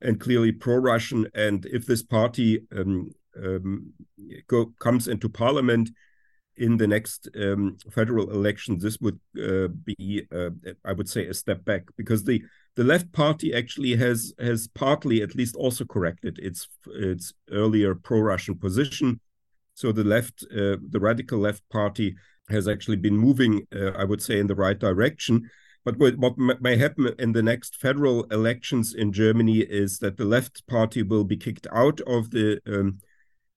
and 0.01 0.19
clearly 0.19 0.51
pro 0.51 0.77
Russian. 0.77 1.27
And 1.35 1.65
if 1.67 1.85
this 1.85 2.01
party 2.01 2.65
um, 2.75 3.11
um, 3.43 3.93
go, 4.47 4.73
comes 4.79 5.07
into 5.07 5.29
parliament 5.29 5.89
in 6.57 6.77
the 6.77 6.87
next 6.87 7.29
um, 7.35 7.77
federal 7.91 8.31
election, 8.31 8.79
this 8.79 8.97
would 8.99 9.19
uh, 9.41 9.67
be, 9.67 10.23
uh, 10.31 10.49
I 10.83 10.93
would 10.93 11.07
say, 11.07 11.27
a 11.27 11.33
step 11.33 11.63
back 11.65 11.83
because 11.97 12.23
the 12.23 12.43
the 12.75 12.83
left 12.83 13.11
party 13.11 13.53
actually 13.53 13.95
has 13.95 14.33
has 14.39 14.67
partly, 14.67 15.21
at 15.21 15.35
least, 15.35 15.55
also 15.55 15.85
corrected 15.85 16.39
its 16.39 16.67
its 16.87 17.33
earlier 17.51 17.95
pro-Russian 17.95 18.55
position. 18.55 19.19
So 19.79 19.93
the 19.93 20.03
left, 20.03 20.43
uh, 20.51 20.75
the 20.95 20.99
radical 20.99 21.39
left 21.39 21.63
party, 21.69 22.15
has 22.49 22.67
actually 22.67 22.97
been 22.97 23.17
moving, 23.17 23.65
uh, 23.73 23.91
I 23.91 24.03
would 24.03 24.21
say, 24.21 24.37
in 24.37 24.47
the 24.47 24.61
right 24.65 24.77
direction. 24.77 25.49
But 25.85 25.95
what 25.97 26.37
may 26.37 26.75
happen 26.75 27.13
in 27.17 27.31
the 27.31 27.43
next 27.43 27.77
federal 27.77 28.25
elections 28.25 28.93
in 28.93 29.13
Germany 29.13 29.59
is 29.59 29.99
that 29.99 30.17
the 30.17 30.25
left 30.25 30.67
party 30.67 31.01
will 31.01 31.23
be 31.23 31.37
kicked 31.37 31.67
out 31.71 32.01
of 32.01 32.31
the 32.31 32.59
um, 32.67 32.99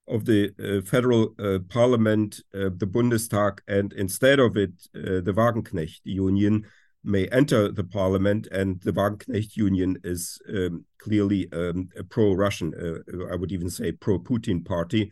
of 0.07 0.25
the 0.25 0.43
uh, 0.59 0.87
federal 0.88 1.35
uh, 1.38 1.59
parliament, 1.69 2.41
uh, 2.55 2.71
the 2.83 2.91
Bundestag, 2.95 3.59
and 3.67 3.93
instead 3.95 4.38
of 4.38 4.57
it, 4.57 4.75
uh, 4.95 5.21
the 5.26 5.35
Wagenknecht 5.41 6.02
Union 6.05 6.64
may 7.02 7.26
enter 7.29 7.73
the 7.73 7.85
parliament, 7.99 8.47
and 8.52 8.81
the 8.83 8.93
Wagenknecht 8.93 9.57
Union 9.57 9.97
is 10.05 10.38
um, 10.49 10.85
clearly 10.99 11.49
um, 11.52 11.88
a 11.97 12.05
pro-Russian, 12.05 12.75
uh, 12.75 13.33
I 13.33 13.37
would 13.37 13.52
even 13.52 13.71
say 13.71 13.91
pro-Putin 13.91 14.64
party, 14.64 15.11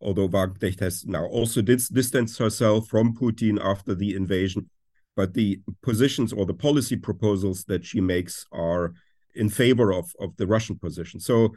although 0.00 0.28
Wagenknecht 0.28 0.80
has 0.80 1.04
now 1.06 1.26
also 1.26 1.62
dis 1.62 1.88
distanced 1.88 2.38
herself 2.38 2.88
from 2.88 3.14
Putin 3.14 3.58
after 3.62 3.94
the 3.94 4.14
invasion. 4.14 4.70
But 5.16 5.34
the 5.34 5.60
positions 5.82 6.32
or 6.32 6.46
the 6.46 6.54
policy 6.54 6.96
proposals 6.96 7.64
that 7.64 7.84
she 7.84 8.00
makes 8.00 8.46
are 8.52 8.94
in 9.34 9.48
favor 9.48 9.92
of, 9.92 10.12
of 10.20 10.36
the 10.36 10.46
Russian 10.46 10.78
position. 10.78 11.20
So 11.20 11.54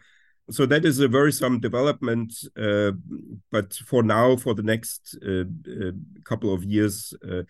so 0.50 0.66
that 0.66 0.86
is 0.86 1.00
a 1.00 1.08
worrisome 1.08 1.60
development. 1.60 2.34
Uh, 2.58 2.92
but 3.52 3.74
for 3.74 4.04
now, 4.04 4.36
for 4.36 4.54
the 4.54 4.64
next 4.64 5.18
uh, 5.26 5.42
uh, 5.42 5.92
couple 6.26 6.54
of 6.54 6.64
years, 6.64 7.14
uh, 7.30 7.44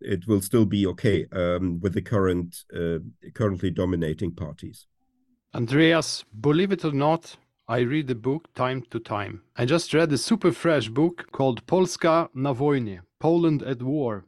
it 0.00 0.26
will 0.28 0.42
still 0.42 0.66
be 0.66 0.86
okay 0.86 1.26
um, 1.32 1.80
with 1.80 1.94
the 1.94 2.02
current 2.02 2.64
uh, 2.74 2.98
currently 3.34 3.70
dominating 3.70 4.32
parties. 4.32 4.86
Andreas, 5.54 6.24
believe 6.40 6.72
it 6.72 6.84
or 6.84 6.92
not, 6.92 7.36
I 7.66 7.78
read 7.78 8.08
the 8.08 8.14
book 8.14 8.52
time 8.54 8.82
to 8.90 9.00
time. 9.00 9.40
I 9.56 9.64
just 9.64 9.94
read 9.94 10.12
a 10.12 10.18
super 10.18 10.52
fresh 10.52 10.90
book 10.90 11.32
called 11.32 11.66
Polska 11.66 12.28
na 12.34 12.52
wojnie, 12.52 13.00
Poland 13.18 13.62
at 13.62 13.82
War 13.82 14.26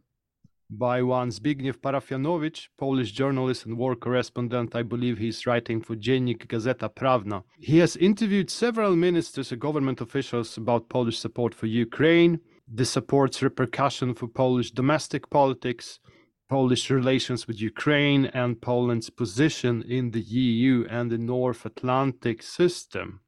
by 0.71 1.03
one 1.03 1.29
Zbigniew 1.29 1.75
Parafianowicz, 1.75 2.69
Polish 2.79 3.13
journalist 3.13 3.67
and 3.67 3.77
war 3.77 3.95
correspondent. 3.95 4.75
I 4.75 4.83
believe 4.83 5.19
he's 5.19 5.47
writing 5.47 5.83
for 5.83 5.97
Dziennik 5.97 6.47
Gazeta 6.47 6.89
Prawna. 6.89 7.43
He 7.59 7.77
has 7.81 7.95
interviewed 7.99 8.49
several 8.49 8.97
ministers 8.97 9.53
and 9.53 9.61
government 9.61 10.01
officials 10.01 10.57
about 10.57 10.89
Polish 10.89 11.19
support 11.19 11.55
for 11.55 11.67
Ukraine, 11.67 12.41
the 12.67 12.87
support's 12.87 13.43
repercussion 13.43 14.15
for 14.15 14.29
Polish 14.29 14.71
domestic 14.71 15.29
politics, 15.29 16.01
Polish 16.49 16.89
relations 16.91 17.47
with 17.47 17.61
Ukraine, 17.61 18.25
and 18.33 18.63
Poland's 18.63 19.11
position 19.11 19.83
in 19.83 20.13
the 20.13 20.23
EU 20.23 20.87
and 20.89 21.11
the 21.11 21.19
North 21.19 21.67
Atlantic 21.67 22.43
system. 22.43 23.21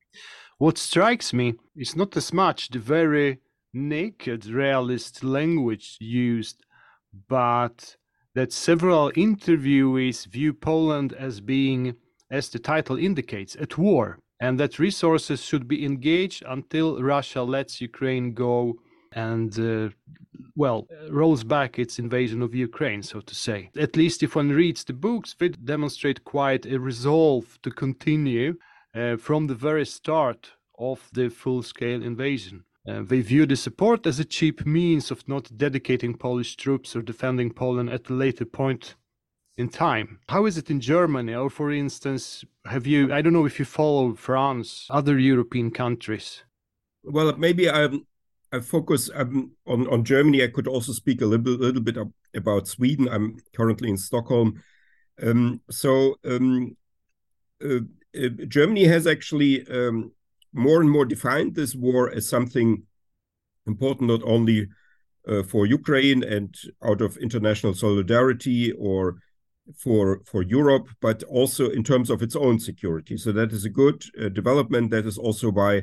What 0.59 0.77
strikes 0.77 1.33
me 1.33 1.55
is 1.77 1.97
not 1.97 2.16
as 2.16 2.33
much 2.33 2.68
the 2.68 2.81
very 2.81 3.38
naked 3.73 4.47
realist 4.47 5.23
language 5.23 5.97
used 6.01 6.64
but 7.29 7.97
that 8.35 8.53
several 8.53 9.11
interviewees 9.12 10.27
view 10.27 10.53
Poland 10.53 11.12
as 11.14 11.40
being, 11.40 11.94
as 12.31 12.49
the 12.51 12.59
title 12.59 12.97
indicates, 12.97 13.57
at 13.57 13.79
war, 13.79 14.18
and 14.40 14.61
that 14.61 14.79
resources 14.79 15.42
should 15.42 15.66
be 15.66 15.85
engaged 15.85 16.44
until 16.47 17.03
Russia 17.03 17.42
lets 17.42 17.81
Ukraine 17.81 18.35
go 18.35 18.75
and, 19.12 19.59
uh, 19.59 19.88
well, 20.55 20.87
rolls 21.11 21.42
back 21.42 21.79
its 21.79 21.99
invasion 21.99 22.42
of 22.42 22.55
Ukraine, 22.55 23.03
so 23.03 23.21
to 23.21 23.35
say. 23.35 23.71
At 23.77 23.97
least 23.97 24.23
if 24.23 24.37
one 24.37 24.51
reads 24.51 24.85
the 24.85 24.92
books, 24.92 25.35
they 25.38 25.49
demonstrate 25.49 26.25
quite 26.25 26.66
a 26.66 26.79
resolve 26.79 27.59
to 27.62 27.71
continue 27.71 28.55
from 28.92 29.46
the 29.46 29.55
very 29.55 29.87
start 29.87 30.53
of 30.79 31.09
the 31.12 31.29
full 31.29 31.62
scale 31.62 32.03
invasion. 32.03 32.64
Uh, 32.88 33.03
they 33.03 33.20
view 33.20 33.44
the 33.44 33.57
support 33.57 34.07
as 34.07 34.18
a 34.18 34.24
cheap 34.24 34.64
means 34.64 35.11
of 35.11 35.29
not 35.29 35.51
dedicating 35.59 36.16
Polish 36.16 36.57
troops 36.57 36.96
or 36.96 37.03
defending 37.03 37.53
Poland 37.53 37.90
at 37.90 38.09
a 38.09 38.14
later 38.14 38.46
point 38.46 38.94
in 39.59 39.68
time. 39.68 40.20
How 40.29 40.46
is 40.46 40.57
it 40.57 40.70
in 40.70 40.81
Germany? 40.81 41.35
Or, 41.35 41.51
for 41.51 41.70
instance, 41.70 42.44
have 42.64 42.87
you, 42.87 43.12
I 43.12 43.20
don't 43.20 43.35
know 43.35 43.44
if 43.44 43.59
you 43.59 43.66
follow 43.66 44.14
France, 44.14 44.87
other 44.88 45.18
European 45.18 45.70
countries? 45.70 46.44
Well, 47.03 47.37
maybe 47.37 47.68
I, 47.68 47.90
I 48.53 48.61
focus 48.61 49.11
um, 49.14 49.53
on, 49.66 49.87
on 49.88 50.05
Germany. 50.05 50.42
I 50.42 50.48
could 50.48 50.68
also 50.68 50.92
speak 50.92 51.20
a 51.20 51.27
little, 51.27 51.55
little 51.55 51.83
bit 51.83 51.98
about 52.35 52.68
Sweden. 52.68 53.09
I'm 53.09 53.37
currently 53.55 53.90
in 53.90 53.98
Stockholm. 53.98 54.62
Um, 55.20 55.61
so, 55.68 56.14
um, 56.24 56.77
uh, 57.62 57.81
uh, 58.16 58.29
Germany 58.47 58.85
has 58.85 59.07
actually 59.07 59.66
um, 59.68 60.12
more 60.53 60.81
and 60.81 60.90
more 60.90 61.05
defined 61.05 61.55
this 61.55 61.75
war 61.75 62.11
as 62.11 62.29
something 62.29 62.83
important 63.66 64.09
not 64.11 64.23
only 64.25 64.68
uh, 65.29 65.42
for 65.42 65.66
Ukraine 65.66 66.23
and 66.23 66.55
out 66.83 67.01
of 67.01 67.16
international 67.18 67.75
solidarity 67.75 68.73
or 68.73 69.16
for 69.77 70.23
for 70.25 70.42
Europe, 70.42 70.88
but 71.01 71.23
also 71.25 71.68
in 71.71 71.85
terms 71.85 72.09
of 72.11 72.23
its 72.23 72.35
own 72.35 72.59
security. 72.59 73.16
So 73.16 73.33
that 73.33 73.53
is 73.53 73.64
a 73.64 73.71
good 73.83 74.03
uh, 74.21 74.31
development. 74.31 74.90
That 74.90 75.07
is 75.07 75.18
also 75.18 75.51
why 75.51 75.83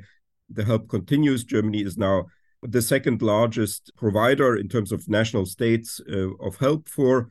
the 0.49 0.65
help 0.65 0.89
continues. 0.89 1.43
Germany 1.43 1.81
is 1.83 1.97
now 1.97 2.25
the 2.63 2.81
second 2.81 3.21
largest 3.21 3.91
provider 3.95 4.55
in 4.55 4.67
terms 4.67 4.91
of 4.91 5.07
national 5.07 5.45
states 5.45 6.01
uh, 6.11 6.33
of 6.37 6.55
help 6.57 6.87
for 6.87 7.29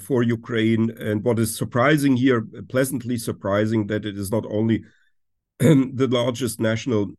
for 0.00 0.22
Ukraine. 0.22 0.90
And 0.98 1.22
what 1.22 1.38
is 1.38 1.56
surprising 1.56 2.16
here, 2.16 2.44
pleasantly 2.68 3.16
surprising, 3.16 3.86
that 3.86 4.04
it 4.04 4.16
is 4.18 4.30
not 4.30 4.44
only 4.48 4.84
the 5.58 6.08
largest 6.10 6.60
national 6.60 7.12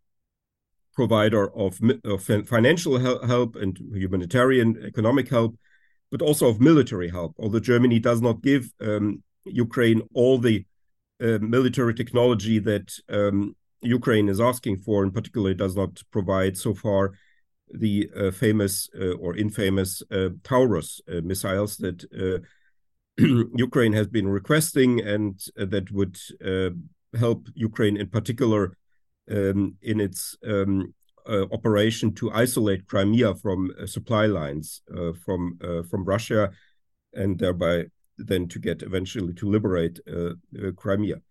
provider 0.94 1.50
of, 1.56 1.80
of 2.04 2.24
financial 2.48 3.00
help 3.26 3.56
and 3.56 3.78
humanitarian 3.94 4.82
economic 4.86 5.30
help, 5.30 5.58
but 6.12 6.22
also 6.22 6.48
of 6.48 6.60
military 6.60 7.10
help. 7.10 7.36
Although 7.40 7.60
Germany 7.60 8.00
does 8.00 8.22
not 8.22 8.42
give 8.42 8.72
um, 8.82 9.24
Ukraine 9.46 10.02
all 10.14 10.38
the 10.38 10.66
uh, 11.22 11.38
military 11.40 11.94
technology 11.94 12.60
that 12.60 12.94
um, 13.10 13.56
Ukraine 13.82 14.30
is 14.30 14.42
asking 14.42 14.78
for, 14.80 15.04
in 15.04 15.12
particular, 15.12 15.54
does 15.54 15.76
not 15.76 16.02
provide 16.12 16.58
so 16.58 16.74
far 16.74 17.14
the 17.72 18.10
uh, 18.16 18.32
famous 18.32 18.90
uh, 19.00 19.14
or 19.14 19.36
infamous 19.36 20.02
uh, 20.12 20.30
Taurus 20.44 21.02
uh, 21.08 21.22
missiles 21.24 21.78
that 21.78 22.04
uh, 22.14 22.40
Ukraine 23.56 23.94
has 23.94 24.08
been 24.08 24.28
requesting 24.28 25.02
and 25.02 25.40
that 25.56 25.92
would 25.92 26.18
help 27.18 27.48
Ukraine 27.56 27.98
in 27.98 28.08
particular 28.08 28.78
um, 29.32 29.76
in 29.82 30.00
its 30.00 30.38
um, 30.46 30.94
uh, 31.28 31.46
operation 31.52 32.14
to 32.16 32.32
isolate 32.32 32.88
Crimea 32.88 33.36
from 33.36 33.72
uh, 33.80 33.86
supply 33.86 34.26
lines 34.26 34.82
uh, 34.96 35.14
from 35.14 35.60
uh, 35.64 35.84
from 35.84 36.04
Russia, 36.04 36.52
and 37.14 37.38
thereby 37.38 37.86
then 38.18 38.48
to 38.48 38.60
get 38.60 38.82
eventually 38.82 39.34
to 39.34 39.50
liberate 39.50 40.00
uh, 40.12 40.32
uh, 40.58 40.72
Crimea. 40.76 41.22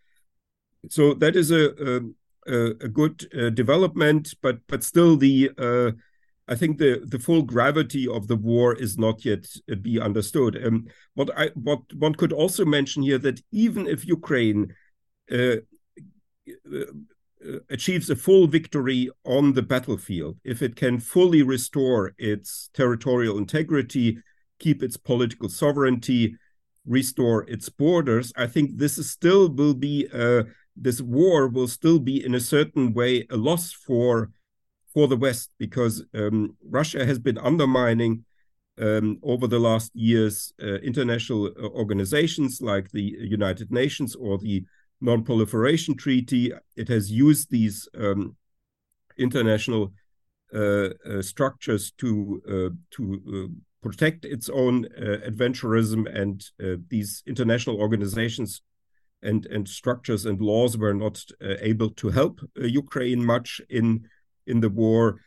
So 0.89 1.15
that 1.15 1.37
is 1.37 1.51
a 1.51 1.97
um, 1.97 2.15
a, 2.47 2.71
a 2.81 2.89
good 2.89 3.19
development, 3.55 4.35
but 4.41 4.59
but 4.69 4.85
still 4.85 5.17
the 5.17 5.51
I 6.49 6.55
think 6.55 6.79
the 6.79 7.03
the 7.05 7.19
full 7.19 7.43
gravity 7.43 8.09
of 8.09 8.27
the 8.27 8.37
war 8.37 8.75
is 8.75 8.97
not 8.99 9.25
yet 9.25 9.47
be 9.83 10.01
understood. 10.01 10.65
Um, 10.65 10.87
what 11.15 11.31
I 11.37 11.51
what 11.55 11.81
one 11.95 12.15
could 12.15 12.33
also 12.33 12.65
mention 12.65 13.03
here 13.03 13.19
that 13.19 13.41
even 13.53 13.87
if 13.87 14.07
Ukraine 14.07 14.75
uh, 15.31 15.57
uh, 16.49 17.59
achieves 17.71 18.11
a 18.11 18.17
full 18.17 18.47
victory 18.47 19.11
on 19.25 19.53
the 19.53 19.63
battlefield, 19.63 20.39
if 20.43 20.63
it 20.63 20.75
can 20.75 20.99
fully 20.99 21.43
restore 21.43 22.15
its 22.19 22.71
territorial 22.73 23.39
integrity, 23.39 24.19
keep 24.59 24.83
its 24.83 24.97
political 24.97 25.49
sovereignty, 25.49 26.37
restore 26.87 27.49
its 27.49 27.69
borders, 27.69 28.33
I 28.37 28.47
think 28.47 28.79
this 28.79 28.99
is 28.99 29.11
still 29.11 29.49
will 29.51 29.75
be 29.75 30.07
a 30.13 30.47
this 30.81 31.01
war 31.01 31.49
will 31.49 31.69
still 31.69 31.99
be 31.99 32.25
in 32.25 32.35
a 32.35 32.41
certain 32.41 32.95
way 32.95 33.27
a 33.31 33.37
loss 33.37 33.73
for 33.73 34.31
for 34.99 35.07
the 35.07 35.17
West 35.17 35.53
because 35.59 36.05
um, 36.13 36.57
Russia 36.69 37.07
has 37.07 37.21
been 37.21 37.39
undermining 37.39 38.25
um, 38.81 39.21
over 39.23 39.47
the 39.47 39.61
last 39.61 39.93
years 39.95 40.53
uh, 40.61 40.79
international 40.91 41.47
uh, 41.47 41.69
organizations 41.69 42.61
like 42.61 42.91
the 42.91 43.15
United 43.21 43.71
Nations 43.71 44.17
or 44.17 44.39
the 44.39 44.65
Non-Proliferation 45.01 45.97
Treaty. 45.97 46.53
It 46.75 46.89
has 46.89 47.13
used 47.13 47.49
these 47.49 47.89
um, 47.97 48.35
international 49.17 49.93
uh, 50.53 50.59
uh, 50.59 51.23
structures 51.23 51.93
to 51.99 52.43
uh, 52.55 52.75
to 52.97 53.03
uh, 53.33 53.49
protect 53.81 54.25
its 54.25 54.49
own 54.49 54.89
adventurism, 55.31 56.01
and 56.13 56.37
these 56.91 57.23
international 57.25 57.77
organizations 57.77 58.63
and 59.23 59.47
and 59.47 59.69
structures 59.69 60.27
and 60.27 60.41
laws 60.41 60.77
were 60.77 60.95
not 61.05 61.25
able 61.71 61.91
to 61.91 62.09
help 62.09 62.41
Ukraine 62.57 63.25
much 63.25 63.61
in 63.71 64.09
in 64.49 64.61
the 64.61 64.69
war. 64.69 65.21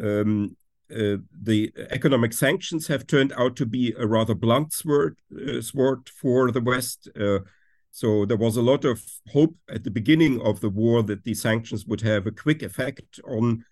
Um, 0.00 0.56
uh, 0.90 1.16
the 1.42 1.72
economic 1.90 2.32
sanctions 2.32 2.86
have 2.86 3.06
turned 3.06 3.32
out 3.36 3.56
to 3.56 3.66
be 3.66 3.92
a 3.98 4.06
rather 4.06 4.34
blunt 4.34 4.72
sword, 4.72 5.18
uh, 5.36 5.60
sword 5.60 6.08
for 6.08 6.52
the 6.52 6.60
West. 6.60 7.08
Uh, 7.20 7.40
so 7.90 8.24
there 8.24 8.36
was 8.36 8.56
a 8.56 8.62
lot 8.62 8.84
of 8.84 9.02
hope 9.32 9.56
at 9.68 9.82
the 9.82 9.90
beginning 9.90 10.40
of 10.42 10.60
the 10.60 10.70
war 10.70 11.02
that 11.02 11.24
these 11.24 11.42
sanctions 11.42 11.86
would 11.86 12.02
have 12.02 12.26
a 12.26 12.30
quick 12.30 12.62
effect 12.62 13.18
on 13.26 13.64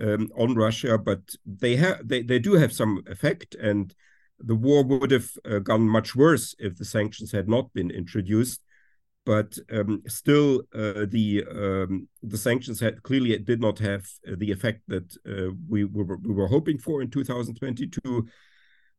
um, 0.00 0.30
on 0.36 0.54
Russia, 0.54 0.98
but 0.98 1.20
they 1.46 1.76
have 1.76 2.06
they, 2.08 2.22
they 2.22 2.38
do 2.38 2.54
have 2.54 2.72
some 2.72 3.02
effect, 3.06 3.54
and 3.54 3.94
the 4.38 4.54
war 4.54 4.82
would 4.82 5.10
have 5.10 5.30
uh, 5.44 5.58
gone 5.58 5.88
much 5.88 6.16
worse 6.16 6.54
if 6.58 6.76
the 6.76 6.84
sanctions 6.84 7.30
had 7.32 7.48
not 7.48 7.72
been 7.72 7.90
introduced 7.90 8.60
but 9.24 9.56
um, 9.72 10.02
still 10.06 10.62
uh, 10.74 11.06
the 11.08 11.44
um, 11.50 12.08
the 12.22 12.36
sanctions 12.36 12.80
had 12.80 13.02
clearly 13.02 13.36
did 13.38 13.60
not 13.60 13.78
have 13.78 14.06
uh, 14.28 14.34
the 14.36 14.50
effect 14.50 14.82
that 14.88 15.16
uh, 15.26 15.54
we, 15.68 15.84
we, 15.84 16.02
were, 16.02 16.18
we 16.18 16.34
were 16.34 16.48
hoping 16.48 16.78
for 16.78 17.00
in 17.00 17.10
2022. 17.10 18.26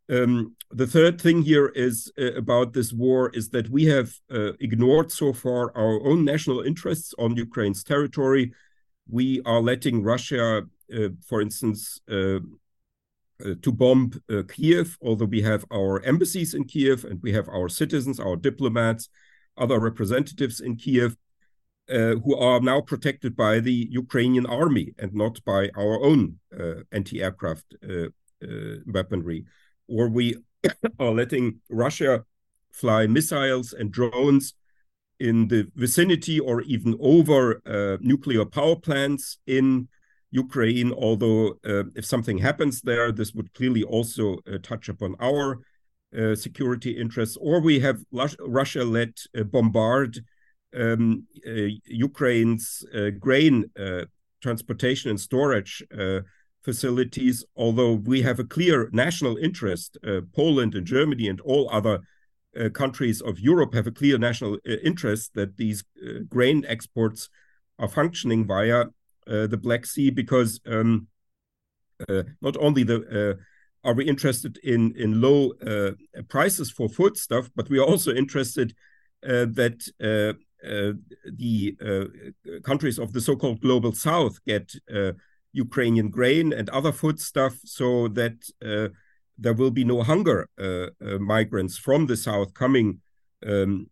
Um, 0.08 0.56
the 0.72 0.88
third 0.88 1.20
thing 1.20 1.42
here 1.42 1.68
is 1.70 2.12
uh, 2.20 2.34
about 2.34 2.74
this 2.74 2.94
war 2.94 3.32
is 3.34 3.50
that 3.50 3.70
we 3.70 3.86
have 3.86 4.14
uh, 4.32 4.54
ignored 4.60 5.12
so 5.12 5.34
far 5.34 5.76
our 5.76 6.00
own 6.06 6.24
national 6.26 6.62
interests 6.62 7.14
on 7.18 7.36
Ukraine's 7.36 7.84
territory. 7.84 8.52
We 9.10 9.42
are 9.46 9.62
letting 9.62 10.04
Russia, 10.04 10.64
uh, 10.96 11.10
for 11.28 11.42
instance, 11.42 12.00
to 12.08 13.72
bomb 13.72 14.12
Kiev, 14.48 14.98
although 15.02 15.26
we 15.26 15.42
have 15.42 15.66
our 15.74 16.02
embassies 16.04 16.54
in 16.54 16.64
Kiev 16.64 17.04
and 17.04 17.22
we 17.22 17.34
have 17.34 17.50
our 17.50 17.68
citizens, 17.68 18.20
our 18.20 18.36
diplomats 18.36 19.10
other 19.58 19.80
representatives 19.80 20.60
in 20.60 20.76
Kiev 20.76 21.16
uh, 21.90 22.16
who 22.24 22.36
are 22.36 22.60
now 22.60 22.82
protected 22.82 23.36
by 23.36 23.60
the 23.60 23.88
Ukrainian 23.92 24.46
army 24.46 24.94
and 24.98 25.14
not 25.14 25.44
by 25.46 25.70
our 25.78 26.02
own 26.04 26.40
uh, 26.60 26.82
anti 26.92 27.22
aircraft 27.22 27.76
uh, 27.84 28.08
uh, 28.44 28.78
weaponry. 28.88 29.46
Or 29.88 30.10
we 30.10 30.36
are 31.00 31.12
letting 31.12 31.60
Russia 31.70 32.26
fly 32.72 33.08
missiles 33.08 33.72
and 33.72 33.92
drones 33.92 34.56
in 35.20 35.48
the 35.48 35.68
vicinity 35.76 36.40
or 36.40 36.62
even 36.64 36.98
over 37.00 37.62
uh, 37.66 37.98
nuclear 38.02 38.46
power 38.46 38.76
plants 38.76 39.38
in 39.48 39.88
Ukraine. 40.32 40.92
Although, 40.92 41.60
uh, 41.64 41.84
if 41.96 42.06
something 42.06 42.40
happens 42.40 42.82
there, 42.82 43.12
this 43.12 43.34
would 43.34 43.54
clearly 43.54 43.84
also 43.84 44.38
touch 44.64 44.90
upon 44.90 45.16
our 45.22 45.62
uh, 46.18 46.36
security 46.36 46.92
interests, 46.92 47.38
or 47.40 47.60
we 47.60 47.80
have 47.80 48.00
Russia 48.12 48.84
let 48.84 49.20
uh, 49.38 49.44
bombard 49.44 50.20
um, 50.76 51.26
uh, 51.48 51.52
Ukraine's 51.86 52.84
grain 53.20 53.66
transportation 54.42 55.10
and 55.10 55.20
storage 55.20 55.84
facilities, 56.64 57.46
although 57.56 57.94
we 57.94 58.22
have 58.24 58.40
a 58.40 58.44
clear 58.44 58.90
national 58.92 59.38
interest, 59.38 59.98
Poland 60.34 60.76
and 60.76 60.86
Germany 60.86 61.28
and 61.28 61.40
all 61.42 61.70
other 61.72 62.00
uh, 62.58 62.70
countries 62.70 63.22
of 63.22 63.38
Europe 63.38 63.74
have 63.74 63.86
a 63.86 63.92
clear 63.92 64.18
national 64.18 64.54
uh, 64.54 64.78
interest 64.82 65.34
that 65.34 65.58
these 65.58 65.84
uh, 66.02 66.20
grain 66.30 66.64
exports 66.68 67.30
are 67.80 67.90
functioning 67.90 68.48
via 68.48 68.86
the 69.28 69.58
Black 69.58 69.86
Sea 69.86 70.12
because 70.12 70.62
um, 70.68 71.08
not 72.40 72.56
only 72.58 72.84
the 72.84 73.38
are 73.86 73.94
we 73.94 74.06
interested 74.06 74.58
in 74.64 74.94
in 74.98 75.22
low 75.22 75.52
uh, 75.66 75.92
prices 76.28 76.72
for 76.72 76.90
food 76.90 77.16
stuff, 77.16 77.50
but 77.56 77.70
we 77.70 77.80
are 77.80 77.86
also 77.86 78.12
interested 78.14 78.74
uh, 79.24 79.46
that 79.60 79.78
uh, 80.02 80.34
uh 80.68 80.94
the 81.38 81.78
uh, 81.90 82.60
countries 82.64 82.98
of 83.00 83.14
the 83.14 83.22
so-called 83.22 83.62
global 83.62 83.94
south 83.94 84.44
get 84.46 84.68
Ukrainian 85.54 86.10
grain 86.10 86.52
and 86.52 86.70
other 86.70 86.92
food 86.92 87.18
stuff, 87.20 87.56
so 87.64 88.08
that 88.10 88.38
there 89.44 89.58
will 89.60 89.72
be 89.72 89.86
no 89.86 90.02
hunger 90.02 90.40
migrants 91.20 91.78
from 91.78 92.08
the 92.08 92.18
south 92.18 92.54
coming 92.54 93.00
um, 93.46 93.88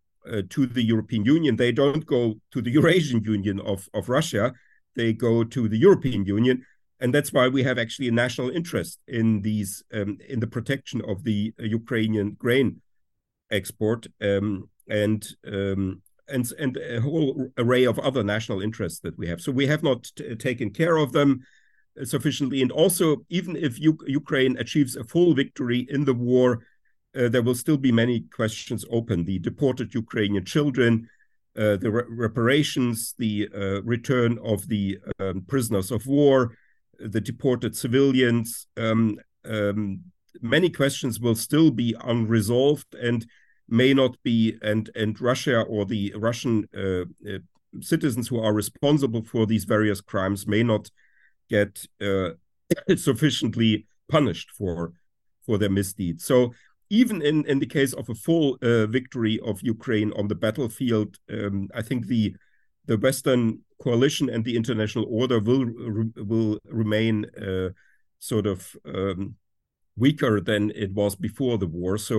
to 0.49 0.65
the 0.65 0.83
European 0.93 1.23
Union. 1.25 1.55
They 1.55 1.71
don't 1.71 2.05
go 2.05 2.21
to 2.53 2.61
the 2.61 2.71
Eurasian 2.77 3.23
Union 3.23 3.59
of 3.59 3.79
of 3.93 4.09
Russia; 4.09 4.53
they 4.95 5.13
go 5.13 5.43
to 5.55 5.61
the 5.69 5.79
European 5.87 6.25
Union 6.25 6.65
and 7.03 7.13
that's 7.13 7.33
why 7.33 7.49
we 7.49 7.63
have 7.63 7.77
actually 7.77 8.07
a 8.07 8.13
national 8.13 8.49
interest 8.49 8.97
in 9.09 9.41
these 9.41 9.83
um, 9.93 10.17
in 10.29 10.39
the 10.39 10.47
protection 10.47 11.01
of 11.05 11.25
the 11.25 11.53
Ukrainian 11.59 12.31
grain 12.39 12.81
export 13.51 14.07
um, 14.21 14.69
and 14.89 15.21
um, 15.45 16.01
and 16.29 16.49
and 16.57 16.77
a 16.77 17.01
whole 17.01 17.49
array 17.57 17.83
of 17.83 17.99
other 17.99 18.23
national 18.23 18.61
interests 18.61 19.01
that 19.01 19.17
we 19.17 19.27
have. 19.27 19.41
So 19.41 19.51
we 19.51 19.67
have 19.67 19.83
not 19.83 20.09
taken 20.39 20.69
care 20.71 20.95
of 20.95 21.11
them 21.11 21.41
uh, 22.01 22.05
sufficiently, 22.05 22.61
and 22.61 22.71
also 22.71 23.25
even 23.29 23.57
if 23.57 23.81
U 23.81 23.97
Ukraine 24.07 24.55
achieves 24.57 24.95
a 24.95 25.03
full 25.03 25.33
victory 25.33 25.85
in 25.89 26.05
the 26.05 26.13
war, 26.13 26.65
uh, 27.19 27.27
there 27.27 27.43
will 27.43 27.63
still 27.63 27.77
be 27.77 27.91
many 27.91 28.21
questions 28.39 28.85
open. 28.89 29.25
The 29.25 29.39
deported 29.39 29.93
Ukrainian 29.93 30.45
children. 30.45 31.09
Uh, 31.55 31.77
the 31.77 31.91
re 31.91 32.03
reparations, 32.27 33.13
the 33.19 33.47
uh, 33.55 33.79
return 33.83 34.39
of 34.43 34.67
the 34.69 34.97
um, 35.19 35.43
prisoners 35.47 35.91
of 35.91 36.07
war, 36.07 36.57
the 36.99 37.21
deported 37.21 37.75
civilians. 37.75 38.67
Um, 38.77 39.19
um, 39.45 40.01
many 40.41 40.69
questions 40.69 41.19
will 41.19 41.35
still 41.35 41.71
be 41.71 41.95
unresolved 42.03 42.95
and 42.95 43.25
may 43.67 43.93
not 43.93 44.15
be, 44.23 44.57
and 44.61 44.89
and 44.95 45.19
Russia 45.19 45.61
or 45.61 45.85
the 45.85 46.13
Russian 46.15 46.67
uh, 46.75 47.05
uh, 47.27 47.39
citizens 47.81 48.27
who 48.27 48.39
are 48.39 48.53
responsible 48.53 49.23
for 49.23 49.45
these 49.45 49.63
various 49.63 50.01
crimes 50.01 50.47
may 50.47 50.63
not 50.63 50.89
get 51.49 51.85
uh, 52.01 52.31
sufficiently 52.95 53.85
punished 54.09 54.51
for 54.51 54.93
for 55.45 55.57
their 55.57 55.69
misdeeds. 55.69 56.23
So 56.25 56.53
even 56.89 57.21
in 57.21 57.45
in 57.45 57.59
the 57.59 57.65
case 57.65 57.93
of 57.93 58.09
a 58.09 58.15
full 58.15 58.57
uh, 58.61 58.85
victory 58.87 59.39
of 59.45 59.61
Ukraine 59.61 60.11
on 60.13 60.27
the 60.27 60.35
battlefield, 60.35 61.17
um, 61.31 61.69
I 61.73 61.81
think 61.81 62.07
the 62.07 62.35
the 62.85 62.97
Western 62.97 63.59
coalition 63.83 64.29
and 64.29 64.43
the 64.43 64.55
international 64.55 65.05
order 65.09 65.39
will 65.39 65.65
will 66.31 66.51
remain 66.81 67.15
uh, 67.47 67.69
sort 68.19 68.45
of 68.53 68.59
um, 68.85 69.35
weaker 70.03 70.33
than 70.49 70.71
it 70.71 70.91
was 70.93 71.15
before 71.15 71.57
the 71.57 71.71
war. 71.79 71.97
So 71.97 72.15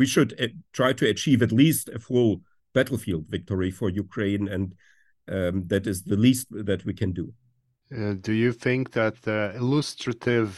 we 0.00 0.06
should 0.06 0.30
uh, 0.40 0.48
try 0.72 0.92
to 0.94 1.06
achieve 1.14 1.42
at 1.42 1.52
least 1.52 1.88
a 1.88 1.98
full 1.98 2.30
battlefield 2.72 3.24
victory 3.28 3.70
for 3.70 3.88
Ukraine, 4.04 4.46
and 4.54 4.74
um, 5.36 5.54
that 5.72 5.86
is 5.86 5.98
the 6.02 6.20
least 6.26 6.46
that 6.70 6.84
we 6.84 6.94
can 6.94 7.12
do. 7.12 7.26
Uh, 7.96 8.14
do 8.28 8.32
you 8.32 8.52
think 8.52 8.82
that 8.92 9.14
the 9.22 9.40
illustrative 9.62 10.50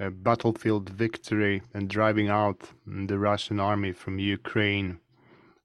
uh, 0.00 0.10
battlefield 0.28 0.88
victory 1.06 1.62
and 1.74 1.88
driving 1.88 2.28
out 2.28 2.58
the 3.08 3.18
Russian 3.18 3.58
army 3.60 3.92
from 3.92 4.18
Ukraine 4.18 4.98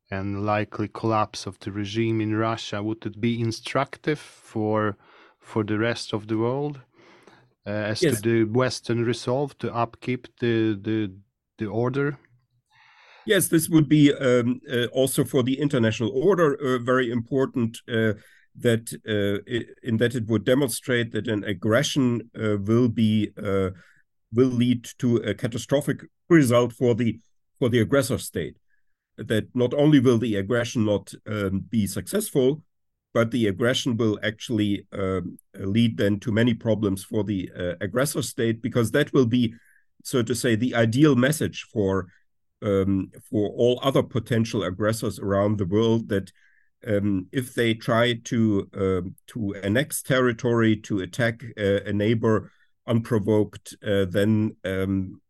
and 0.09 0.45
likely 0.45 0.87
collapse 0.87 1.45
of 1.45 1.59
the 1.59 1.71
regime 1.71 2.21
in 2.21 2.35
Russia, 2.35 2.81
would 2.81 3.05
it 3.05 3.19
be 3.19 3.39
instructive 3.39 4.19
for 4.19 4.97
for 5.39 5.63
the 5.63 5.77
rest 5.77 6.13
of 6.13 6.27
the 6.27 6.37
world 6.37 6.81
uh, 7.65 7.69
as 7.69 8.01
yes. 8.01 8.15
to 8.15 8.21
the 8.21 8.43
Western 8.43 9.05
resolve 9.05 9.57
to 9.59 9.73
upkeep 9.73 10.27
the 10.39 10.79
the 10.81 11.11
the 11.57 11.65
order? 11.65 12.17
Yes, 13.25 13.49
this 13.49 13.67
would 13.67 13.89
be 13.89 14.13
um, 14.13 14.61
uh, 14.71 14.85
also 14.93 15.25
for 15.25 15.43
the 15.43 15.59
international 15.59 16.11
order 16.11 16.55
uh, 16.55 16.79
very 16.79 17.11
important. 17.11 17.77
Uh, 17.87 18.13
that 18.59 18.91
uh, 19.07 19.37
in 19.83 19.97
that 19.97 20.15
it 20.15 20.25
would 20.25 20.43
demonstrate 20.43 21.11
that 21.11 21.27
an 21.27 21.43
aggression 21.43 22.27
uh, 22.35 22.57
will 22.57 22.89
be 22.89 23.31
will 24.33 24.49
lead 24.49 24.83
to 24.97 25.17
a 25.17 25.35
catastrophic 25.35 26.01
result 26.27 26.73
for 26.73 26.95
the 26.95 27.19
for 27.59 27.69
the 27.69 27.79
aggressor 27.79 28.17
state 28.17 28.57
that 29.17 29.47
not 29.53 29.73
only 29.73 29.99
will 29.99 30.17
the 30.17 30.35
aggression 30.35 30.85
not 30.85 31.13
um, 31.27 31.59
be 31.69 31.87
successful, 31.87 32.63
but 33.13 33.31
the 33.31 33.47
aggression 33.47 33.97
will 33.97 34.19
actually 34.23 34.85
um, 34.93 35.39
lead 35.55 35.97
then 35.97 36.19
to 36.19 36.31
many 36.31 36.53
problems 36.53 37.03
for 37.03 37.23
the 37.23 37.49
uh, 37.57 37.73
aggressor 37.81 38.21
state 38.21 38.61
because 38.61 38.91
that 38.91 39.11
will 39.13 39.25
be, 39.25 39.53
so 40.03 40.21
to 40.21 40.35
say, 40.35 40.55
the 40.55 40.75
ideal 40.75 41.15
message 41.15 41.65
for 41.73 42.07
um, 42.61 43.11
for 43.29 43.49
all 43.49 43.79
other 43.83 44.01
potential 44.01 44.63
aggressors 44.63 45.19
around 45.19 45.57
the 45.57 45.65
world 45.65 46.09
that 46.09 46.31
um, 46.87 47.27
if 47.31 47.53
they 47.53 47.73
try 47.73 48.13
to 48.25 48.69
uh, 48.73 49.09
to 49.27 49.55
annex 49.63 50.01
territory, 50.01 50.75
to 50.75 50.99
attack 50.99 51.43
uh, 51.59 51.81
a 51.85 51.93
neighbor 51.93 52.51
unprovoked, 52.87 53.75
uh, 53.85 54.05
then 54.05 54.55
um, 54.63 55.21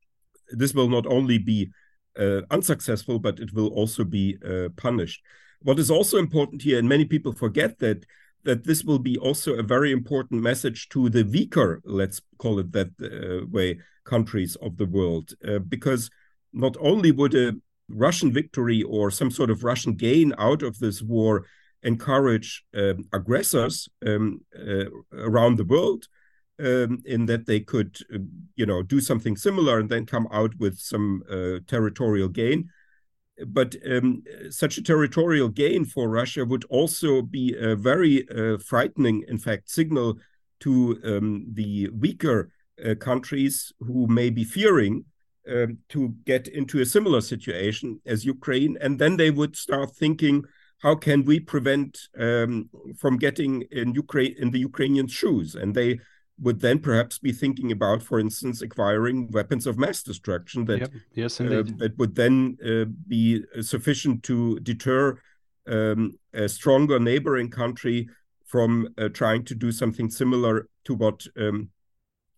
this 0.49 0.73
will 0.73 0.89
not 0.89 1.05
only 1.07 1.37
be 1.37 1.69
uh, 2.19 2.41
unsuccessful, 2.51 3.19
but 3.19 3.39
it 3.39 3.53
will 3.53 3.67
also 3.67 4.03
be 4.03 4.37
uh, 4.45 4.69
punished. 4.75 5.21
What 5.61 5.79
is 5.79 5.91
also 5.91 6.17
important 6.17 6.61
here, 6.61 6.79
and 6.79 6.87
many 6.87 7.05
people 7.05 7.33
forget 7.33 7.79
that 7.79 8.05
that 8.43 8.63
this 8.63 8.83
will 8.83 8.99
be 8.99 9.17
also 9.17 9.55
a 9.55 9.63
very 9.63 9.91
important 9.91 10.41
message 10.41 10.87
to 10.87 11.09
the 11.09 11.23
weaker, 11.23 11.81
let's 11.83 12.21
call 12.37 12.59
it 12.59 12.71
that 12.71 12.89
uh, 13.01 13.45
way, 13.47 13.77
countries 14.05 14.55
of 14.61 14.77
the 14.77 14.85
world, 14.85 15.33
because 15.67 16.09
not 16.53 16.77
only 16.79 17.11
would 17.11 17.35
a 17.35 17.55
Russian 17.89 18.31
victory 18.31 18.83
or 18.83 19.11
some 19.11 19.31
sort 19.31 19.49
of 19.49 19.63
Russian 19.63 19.95
gain 19.95 20.33
out 20.37 20.63
of 20.63 20.79
this 20.79 21.01
war 21.01 21.45
encourage 21.83 22.63
um, 22.75 23.07
aggressors 23.13 23.87
um, 24.05 24.41
uh, 24.57 24.85
around 25.13 25.57
the 25.57 25.65
world 25.65 26.07
um, 26.59 27.03
in 27.05 27.25
that 27.27 27.45
they 27.45 27.59
could, 27.59 27.97
uh, 28.13 28.19
you 28.55 28.65
know, 28.65 28.81
do 28.81 28.99
something 28.99 29.35
similar 29.35 29.79
and 29.79 29.89
then 29.89 30.05
come 30.05 30.27
out 30.31 30.53
with 30.59 30.77
some 30.79 31.23
uh, 31.29 31.59
territorial 31.67 32.29
gain. 32.29 32.69
But 33.45 33.75
um, 33.89 34.23
such 34.49 34.77
a 34.77 34.83
territorial 34.83 35.49
gain 35.49 35.85
for 35.85 36.09
Russia 36.09 36.43
would 36.43 36.65
also 36.65 37.21
be 37.21 37.55
a 37.55 37.75
very 37.75 38.27
uh, 38.29 38.57
frightening, 38.57 39.23
in 39.27 39.37
fact, 39.37 39.69
signal 39.69 40.17
to 40.61 40.99
um, 41.03 41.45
the 41.53 41.89
weaker 41.89 42.51
uh, 42.83 42.95
countries 42.95 43.71
who 43.79 44.07
may 44.07 44.31
be 44.31 44.43
fearing 44.43 45.05
um, 45.49 45.77
to 45.89 46.15
get 46.25 46.47
into 46.47 46.81
a 46.81 46.85
similar 46.85 47.21
situation 47.21 48.01
as 48.05 48.25
Ukraine, 48.25 48.77
and 48.81 48.99
then 48.99 49.17
they 49.17 49.31
would 49.31 49.55
start 49.55 49.95
thinking, 49.95 50.43
how 50.79 50.95
can 50.95 51.23
we 51.23 51.39
prevent 51.39 51.97
um, 52.19 52.69
from 52.97 53.17
getting 53.17 53.63
in 53.71 53.93
Ukraine 53.93 54.35
in 54.37 54.51
the 54.51 54.59
Ukrainian 54.59 55.07
shoes? 55.07 55.55
And 55.55 55.73
they 55.73 55.99
would 56.39 56.59
then 56.59 56.79
perhaps 56.79 57.17
be 57.17 57.31
thinking 57.31 57.71
about, 57.71 58.03
for 58.03 58.19
instance, 58.19 58.61
acquiring 58.61 59.31
weapons 59.31 59.65
of 59.65 59.77
mass 59.77 60.03
destruction 60.03 60.65
that 60.65 60.79
yep. 60.79 60.91
yes, 61.13 61.41
uh, 61.41 61.63
that 61.77 61.97
would 61.97 62.15
then 62.15 62.57
uh, 62.63 62.85
be 63.07 63.43
sufficient 63.61 64.23
to 64.23 64.59
deter 64.59 65.19
um, 65.67 66.17
a 66.33 66.47
stronger 66.47 66.99
neighboring 66.99 67.49
country 67.49 68.07
from 68.45 68.87
uh, 68.97 69.09
trying 69.09 69.43
to 69.45 69.55
do 69.55 69.71
something 69.71 70.09
similar 70.09 70.69
to 70.85 70.93
what 70.93 71.25
um, 71.37 71.69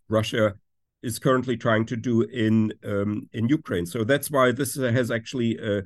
Russia 0.07 0.55
is 1.03 1.19
currently 1.19 1.55
trying 1.55 1.85
to 1.85 1.95
do 1.95 2.23
in 2.23 2.73
um, 2.83 3.29
in 3.33 3.47
Ukraine. 3.47 3.85
So 3.85 4.03
that's 4.03 4.31
why 4.31 4.51
this 4.51 4.75
has 4.75 5.11
actually 5.11 5.57
a, 5.57 5.83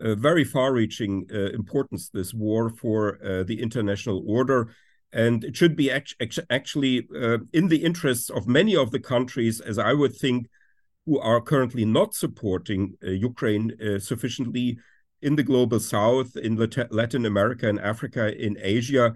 a 0.00 0.14
very 0.14 0.44
far-reaching 0.44 1.26
uh, 1.32 1.50
importance. 1.50 2.10
This 2.10 2.34
war 2.34 2.70
for 2.70 3.18
uh, 3.24 3.42
the 3.44 3.60
international 3.60 4.22
order, 4.26 4.74
and 5.12 5.44
it 5.44 5.56
should 5.56 5.76
be 5.76 5.90
act 5.90 6.14
actually 6.50 7.06
uh, 7.14 7.38
in 7.52 7.68
the 7.68 7.84
interests 7.84 8.30
of 8.30 8.46
many 8.46 8.74
of 8.74 8.90
the 8.90 9.00
countries, 9.00 9.60
as 9.60 9.78
I 9.78 9.92
would 9.92 10.16
think, 10.16 10.48
who 11.06 11.18
are 11.18 11.40
currently 11.40 11.84
not 11.84 12.14
supporting 12.14 12.94
uh, 13.04 13.10
Ukraine 13.10 13.72
uh, 13.80 13.98
sufficiently 13.98 14.78
in 15.20 15.36
the 15.36 15.42
global 15.42 15.80
South, 15.80 16.36
in 16.36 16.56
Latin 16.90 17.26
America, 17.26 17.68
and 17.68 17.80
Africa, 17.80 18.34
in 18.34 18.56
Asia. 18.60 19.14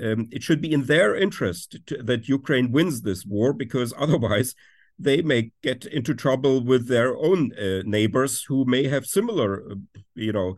Um, 0.00 0.28
it 0.30 0.42
should 0.42 0.60
be 0.60 0.72
in 0.72 0.84
their 0.84 1.16
interest 1.16 1.78
to, 1.86 2.02
that 2.02 2.28
Ukraine 2.28 2.70
wins 2.70 3.02
this 3.02 3.24
war 3.24 3.52
because 3.52 3.92
otherwise 3.98 4.54
they 4.98 5.22
may 5.22 5.50
get 5.62 5.86
into 5.86 6.14
trouble 6.14 6.62
with 6.62 6.88
their 6.88 7.16
own 7.16 7.52
uh, 7.54 7.82
neighbors 7.84 8.44
who 8.44 8.64
may 8.64 8.86
have 8.88 9.06
similar, 9.06 9.62
uh, 9.70 9.74
you 10.14 10.32
know, 10.32 10.56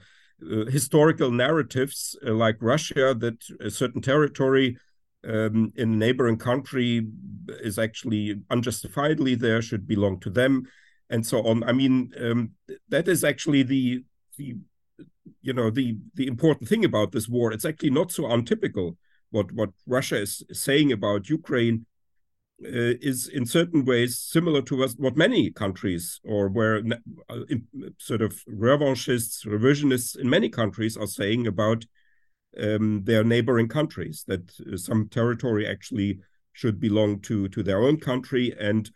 uh, 0.51 0.71
historical 0.71 1.31
narratives 1.31 2.17
uh, 2.27 2.33
like 2.33 2.57
Russia 2.61 3.15
that 3.15 3.43
a 3.61 3.71
certain 3.71 4.01
territory 4.01 4.77
um, 5.27 5.73
in 5.77 5.93
a 5.93 5.97
neighboring 5.97 6.37
country 6.37 7.07
is 7.61 7.79
actually 7.79 8.41
unjustifiably 8.51 9.35
there, 9.35 9.63
should 9.63 9.87
belong 9.87 10.19
to 10.21 10.31
them, 10.31 10.67
and 11.11 11.25
so 11.25 11.43
on. 11.47 11.63
I 11.65 11.73
mean, 11.73 12.13
um, 12.21 12.51
that 12.89 13.09
is 13.09 13.23
actually 13.25 13.63
the 13.63 14.05
the 14.37 14.57
you 15.43 15.53
know 15.53 15.71
the 15.71 15.97
the 16.15 16.27
important 16.27 16.69
thing 16.69 16.85
about 16.85 17.13
this 17.13 17.29
war. 17.29 17.53
It's 17.53 17.65
actually 17.65 17.91
not 17.91 18.11
so 18.11 18.27
untypical 18.27 18.97
what 19.31 19.51
what 19.53 19.71
Russia 19.87 20.21
is 20.21 20.43
saying 20.53 20.93
about 20.93 21.29
Ukraine 21.29 21.87
uh, 22.65 22.95
is 23.01 23.29
in 23.29 23.45
certain 23.45 23.85
ways 23.85 24.19
similar 24.19 24.63
to 24.63 24.87
what 24.99 25.17
many 25.17 25.51
countries 25.51 26.21
or 26.25 26.49
where 26.49 26.83
uh, 27.29 27.41
sort 27.99 28.23
of 28.23 28.41
revanchists, 28.47 29.45
revisionists 29.45 30.17
in 30.17 30.31
many 30.31 30.49
countries 30.49 30.97
are 30.97 31.07
saying 31.07 31.47
about 31.47 31.85
um, 32.61 33.03
their 33.05 33.25
neighboring 33.25 33.69
countries 33.69 34.25
that 34.29 34.53
uh, 34.61 34.77
some 34.77 35.09
territory 35.09 35.67
actually 35.67 36.21
should 36.53 36.79
belong 36.79 37.19
to 37.21 37.49
to 37.49 37.63
their 37.63 37.83
own 37.83 37.99
country 37.99 38.55
and 38.61 38.91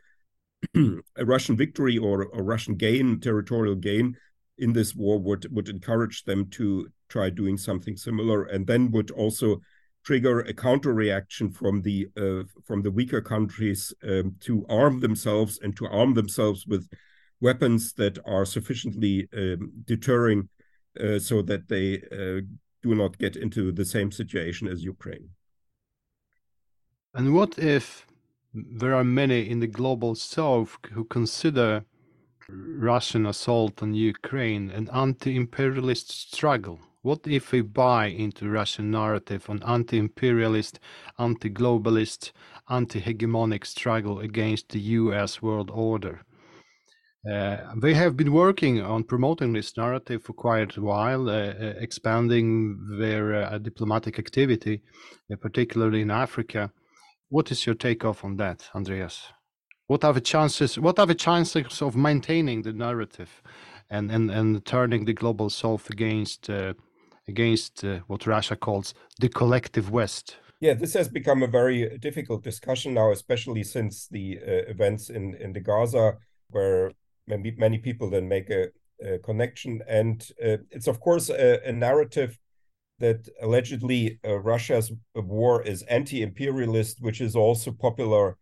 a 1.16 1.24
Russian 1.24 1.56
victory 1.56 1.98
or 1.98 2.22
a 2.34 2.42
Russian 2.42 2.76
gain, 2.76 3.20
territorial 3.20 3.74
gain 3.74 4.16
in 4.58 4.72
this 4.72 4.94
war 4.94 5.18
would 5.18 5.46
would 5.54 5.68
encourage 5.68 6.24
them 6.24 6.48
to 6.50 6.88
try 7.08 7.30
doing 7.30 7.56
something 7.56 7.96
similar 7.96 8.44
and 8.44 8.66
then 8.66 8.90
would 8.90 9.10
also 9.10 9.60
trigger 10.06 10.40
a 10.40 10.54
counter 10.54 10.94
reaction 10.94 11.50
from 11.50 11.82
the 11.82 12.06
uh, 12.16 12.44
from 12.64 12.80
the 12.82 12.90
weaker 12.90 13.20
countries 13.20 13.92
um, 14.04 14.36
to 14.40 14.64
arm 14.68 15.00
themselves 15.00 15.58
and 15.62 15.76
to 15.76 15.86
arm 15.88 16.14
themselves 16.14 16.66
with 16.66 16.88
weapons 17.40 17.92
that 17.94 18.18
are 18.24 18.44
sufficiently 18.44 19.28
um, 19.36 19.72
deterring 19.84 20.48
uh, 21.00 21.18
so 21.18 21.42
that 21.42 21.68
they 21.68 21.96
uh, 22.12 22.40
do 22.82 22.94
not 22.94 23.18
get 23.18 23.36
into 23.36 23.72
the 23.72 23.84
same 23.84 24.10
situation 24.12 24.68
as 24.68 24.84
Ukraine. 24.84 25.28
And 27.12 27.34
what 27.34 27.58
if 27.58 28.06
there 28.54 28.94
are 28.94 29.04
many 29.04 29.40
in 29.50 29.60
the 29.60 29.66
global 29.66 30.14
south 30.14 30.78
who 30.92 31.04
consider 31.04 31.84
Russian 32.48 33.26
assault 33.26 33.82
on 33.82 33.94
Ukraine 33.94 34.70
an 34.70 34.88
anti-imperialist 34.92 36.10
struggle? 36.10 36.78
What 37.06 37.24
if 37.28 37.52
we 37.52 37.60
buy 37.60 38.06
into 38.06 38.50
Russian 38.50 38.90
narrative 38.90 39.48
on 39.48 39.62
anti-imperialist, 39.62 40.80
anti-globalist, 41.20 42.32
anti-hegemonic 42.68 43.64
struggle 43.64 44.18
against 44.18 44.70
the 44.70 44.80
U.S. 44.80 45.40
world 45.40 45.70
order? 45.72 46.22
Uh, 47.32 47.58
they 47.80 47.94
have 47.94 48.16
been 48.16 48.32
working 48.32 48.82
on 48.82 49.04
promoting 49.04 49.52
this 49.52 49.76
narrative 49.76 50.24
for 50.24 50.32
quite 50.32 50.76
a 50.76 50.80
while, 50.80 51.28
uh, 51.28 51.52
uh, 51.52 51.74
expanding 51.78 52.76
their 52.98 53.34
uh, 53.34 53.58
diplomatic 53.58 54.18
activity, 54.18 54.82
uh, 55.32 55.36
particularly 55.36 56.00
in 56.00 56.10
Africa. 56.10 56.72
What 57.28 57.52
is 57.52 57.66
your 57.66 57.76
takeoff 57.76 58.24
on 58.24 58.36
that, 58.38 58.68
Andreas? 58.74 59.28
What 59.86 60.02
are 60.02 60.12
the 60.12 60.20
chances? 60.20 60.76
What 60.76 60.98
are 60.98 61.06
the 61.06 61.14
chances 61.14 61.80
of 61.80 61.94
maintaining 61.94 62.62
the 62.62 62.72
narrative, 62.72 63.42
and 63.88 64.10
and 64.10 64.28
and 64.28 64.64
turning 64.64 65.04
the 65.04 65.12
global 65.14 65.50
south 65.50 65.88
against 65.88 66.50
uh, 66.50 66.74
against 67.28 67.84
uh, 67.84 68.00
what 68.06 68.26
Russia 68.26 68.56
calls 68.56 68.94
the 69.20 69.28
collective 69.28 69.90
West. 69.90 70.36
Yeah, 70.60 70.74
this 70.74 70.94
has 70.94 71.08
become 71.08 71.42
a 71.42 71.48
very 71.48 71.98
difficult 71.98 72.42
discussion 72.42 72.94
now, 72.94 73.12
especially 73.12 73.62
since 73.62 74.08
the 74.08 74.38
uh, 74.38 74.70
events 74.70 75.10
in, 75.10 75.34
in 75.34 75.52
the 75.52 75.60
Gaza, 75.60 76.14
where 76.50 76.92
many, 77.26 77.52
many 77.58 77.78
people 77.78 78.08
then 78.08 78.26
make 78.26 78.48
a, 78.50 78.68
a 79.04 79.18
connection. 79.18 79.82
And 79.86 80.26
uh, 80.42 80.58
it's, 80.70 80.86
of 80.86 81.00
course, 81.00 81.28
a, 81.28 81.60
a 81.68 81.72
narrative 81.72 82.38
that 82.98 83.28
allegedly 83.42 84.18
uh, 84.24 84.38
Russia's 84.38 84.90
war 85.14 85.62
is 85.62 85.82
anti 85.82 86.22
imperialist, 86.22 87.02
which 87.02 87.20
is 87.20 87.36
also 87.36 87.70
popular 87.72 88.38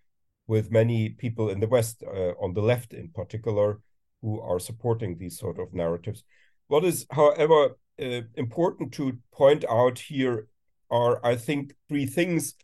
with 0.46 0.70
many 0.70 1.08
people 1.08 1.48
in 1.48 1.58
the 1.58 1.66
West, 1.66 2.04
uh, 2.06 2.32
on 2.40 2.54
the 2.54 2.62
left 2.62 2.92
in 2.92 3.08
particular, 3.08 3.80
who 4.22 4.40
are 4.40 4.60
supporting 4.60 5.18
these 5.18 5.38
sort 5.38 5.58
of 5.58 5.74
narratives. 5.74 6.22
What 6.68 6.84
is, 6.84 7.06
however, 7.10 7.76
uh, 8.00 8.22
important 8.34 8.92
to 8.94 9.18
point 9.32 9.64
out 9.70 9.98
here 9.98 10.48
are, 10.90 11.24
I 11.24 11.36
think, 11.36 11.74
three 11.88 12.06
things 12.06 12.54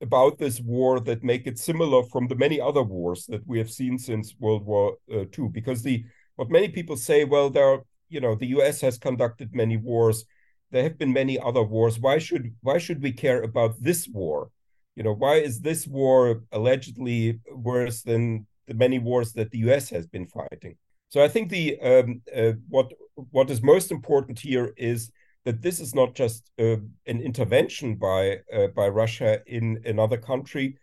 about 0.00 0.38
this 0.38 0.60
war 0.60 0.98
that 1.00 1.22
make 1.22 1.46
it 1.46 1.58
similar 1.58 2.02
from 2.04 2.26
the 2.26 2.34
many 2.34 2.60
other 2.60 2.82
wars 2.82 3.26
that 3.26 3.46
we 3.46 3.58
have 3.58 3.70
seen 3.70 3.98
since 3.98 4.34
World 4.38 4.66
War 4.66 4.96
uh, 5.12 5.24
II. 5.38 5.48
Because 5.52 5.82
the 5.82 6.04
what 6.36 6.50
many 6.50 6.68
people 6.68 6.96
say, 6.96 7.24
well, 7.24 7.50
there 7.50 7.66
are, 7.66 7.82
you 8.08 8.20
know, 8.20 8.34
the 8.34 8.48
U.S. 8.48 8.80
has 8.80 8.98
conducted 8.98 9.54
many 9.54 9.76
wars. 9.76 10.24
There 10.70 10.82
have 10.82 10.98
been 10.98 11.12
many 11.12 11.38
other 11.38 11.62
wars. 11.62 12.00
Why 12.00 12.18
should 12.18 12.54
why 12.62 12.78
should 12.78 13.02
we 13.02 13.12
care 13.12 13.42
about 13.42 13.76
this 13.80 14.08
war? 14.08 14.50
You 14.96 15.04
know, 15.04 15.14
why 15.14 15.36
is 15.36 15.60
this 15.60 15.86
war 15.86 16.42
allegedly 16.52 17.40
worse 17.50 18.02
than 18.02 18.46
the 18.66 18.74
many 18.74 18.98
wars 18.98 19.32
that 19.34 19.50
the 19.50 19.58
U.S. 19.58 19.90
has 19.90 20.06
been 20.06 20.26
fighting? 20.26 20.76
So 21.12 21.22
I 21.22 21.28
think 21.28 21.50
the 21.50 21.78
um, 21.80 22.22
uh, 22.34 22.52
what 22.70 22.90
what 23.14 23.50
is 23.50 23.62
most 23.62 23.90
important 23.90 24.38
here 24.38 24.72
is 24.78 25.12
that 25.44 25.60
this 25.60 25.78
is 25.78 25.94
not 25.94 26.14
just 26.14 26.50
uh, 26.58 26.76
an 27.06 27.20
intervention 27.20 27.96
by 27.96 28.38
uh, 28.50 28.68
by 28.68 28.88
Russia 28.88 29.42
in 29.46 29.82
another 29.84 30.16
country, 30.16 30.78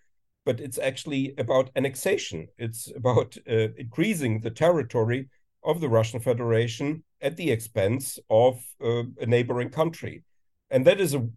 but 0.45 0.59
it's 0.59 0.77
actually 0.77 1.33
about 1.39 1.71
annexation. 1.75 2.47
It's 2.59 2.91
about 2.95 3.37
uh, 3.49 3.69
increasing 3.75 4.41
the 4.41 4.51
territory 4.51 5.29
of 5.63 5.81
the 5.81 5.89
Russian 5.89 6.19
Federation 6.19 7.03
at 7.21 7.35
the 7.35 7.49
expense 7.49 8.19
of 8.29 8.63
uh, 8.83 9.05
a 9.19 9.25
neighboring 9.25 9.71
country. 9.71 10.23
and 10.69 10.85
that 10.85 10.99
is 11.01 11.15
a, 11.15 11.27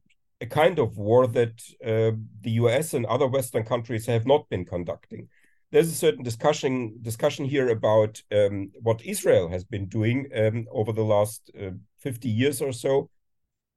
a 0.43 0.47
kind 0.47 0.79
of 0.79 0.99
war 0.99 1.27
that 1.27 1.57
uh, 1.91 2.13
the 2.45 2.55
US 2.63 2.93
and 2.93 3.07
other 3.07 3.29
Western 3.37 3.65
countries 3.65 4.05
have 4.07 4.27
not 4.27 4.51
been 4.51 4.67
conducting. 4.67 5.29
There's 5.73 5.89
a 5.89 5.95
certain 5.95 6.23
discussion 6.23 6.99
discussion 7.01 7.47
here 7.47 7.71
about 7.71 8.23
um, 8.31 8.71
what 8.83 9.05
Israel 9.05 9.49
has 9.49 9.65
been 9.65 9.87
doing 9.87 10.29
um, 10.37 10.67
over 10.71 10.93
the 10.93 11.03
last 11.03 11.51
uh, 11.59 11.71
50 11.99 12.29
years 12.29 12.61
or 12.61 12.73
so. 12.73 13.09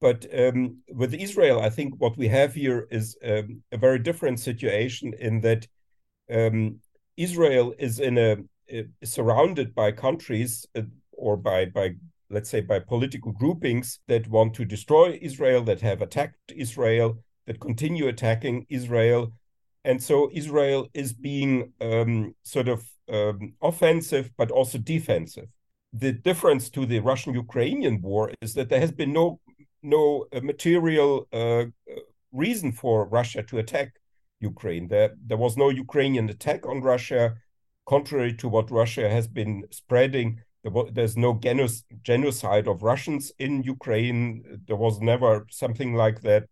But 0.01 0.27
um, 0.37 0.79
with 0.89 1.13
Israel, 1.13 1.61
I 1.61 1.69
think 1.69 1.93
what 1.97 2.17
we 2.17 2.27
have 2.27 2.53
here 2.53 2.85
is 2.91 3.17
um, 3.23 3.63
a 3.71 3.77
very 3.77 3.99
different 3.99 4.41
situation 4.41 5.13
in 5.19 5.39
that 5.41 5.67
um, 6.29 6.81
Israel 7.15 7.73
is 7.79 7.99
in 7.99 8.17
a 8.17 8.37
surrounded 9.03 9.73
by 9.73 9.93
countries 9.93 10.65
uh, 10.75 10.81
or 11.13 11.37
by 11.37 11.63
by 11.65 11.95
let's 12.29 12.49
say 12.49 12.59
by 12.59 12.79
political 12.79 13.31
groupings 13.31 13.99
that 14.07 14.27
want 14.27 14.53
to 14.55 14.65
destroy 14.65 15.17
Israel, 15.21 15.63
that 15.63 15.79
have 15.79 16.01
attacked 16.01 16.51
Israel, 16.53 17.23
that 17.45 17.61
continue 17.61 18.07
attacking 18.07 18.65
Israel, 18.67 19.31
and 19.85 20.01
so 20.01 20.29
Israel 20.33 20.87
is 20.93 21.13
being 21.13 21.71
um, 21.81 22.35
sort 22.43 22.67
of 22.67 22.83
um, 23.11 23.53
offensive 23.61 24.31
but 24.37 24.51
also 24.51 24.77
defensive. 24.77 25.47
The 25.93 26.11
difference 26.11 26.69
to 26.71 26.85
the 26.85 26.99
Russian-Ukrainian 26.99 28.01
war 28.01 28.31
is 28.41 28.53
that 28.55 28.69
there 28.69 28.79
has 28.81 28.91
been 28.91 29.13
no 29.13 29.39
no 29.81 30.25
uh, 30.33 30.41
material 30.41 31.27
uh, 31.31 31.65
reason 32.31 32.71
for 32.71 33.07
Russia 33.07 33.43
to 33.43 33.59
attack 33.59 33.89
Ukraine. 34.39 34.87
There 34.87 35.11
there 35.29 35.41
was 35.45 35.55
no 35.55 35.69
Ukrainian 35.69 36.27
attack 36.29 36.61
on 36.65 36.81
Russia, 36.81 37.35
contrary 37.93 38.33
to 38.41 38.49
what 38.49 38.77
Russia 38.81 39.07
has 39.09 39.27
been 39.27 39.63
spreading 39.71 40.41
there's 40.91 41.15
no 41.17 41.39
genocide 42.03 42.67
of 42.67 42.81
Russians 42.81 43.31
in 43.37 43.63
Ukraine. 43.63 44.43
There 44.67 44.75
was 44.75 44.99
never 44.99 45.45
something 45.51 45.93
like 45.93 46.21
that. 46.21 46.45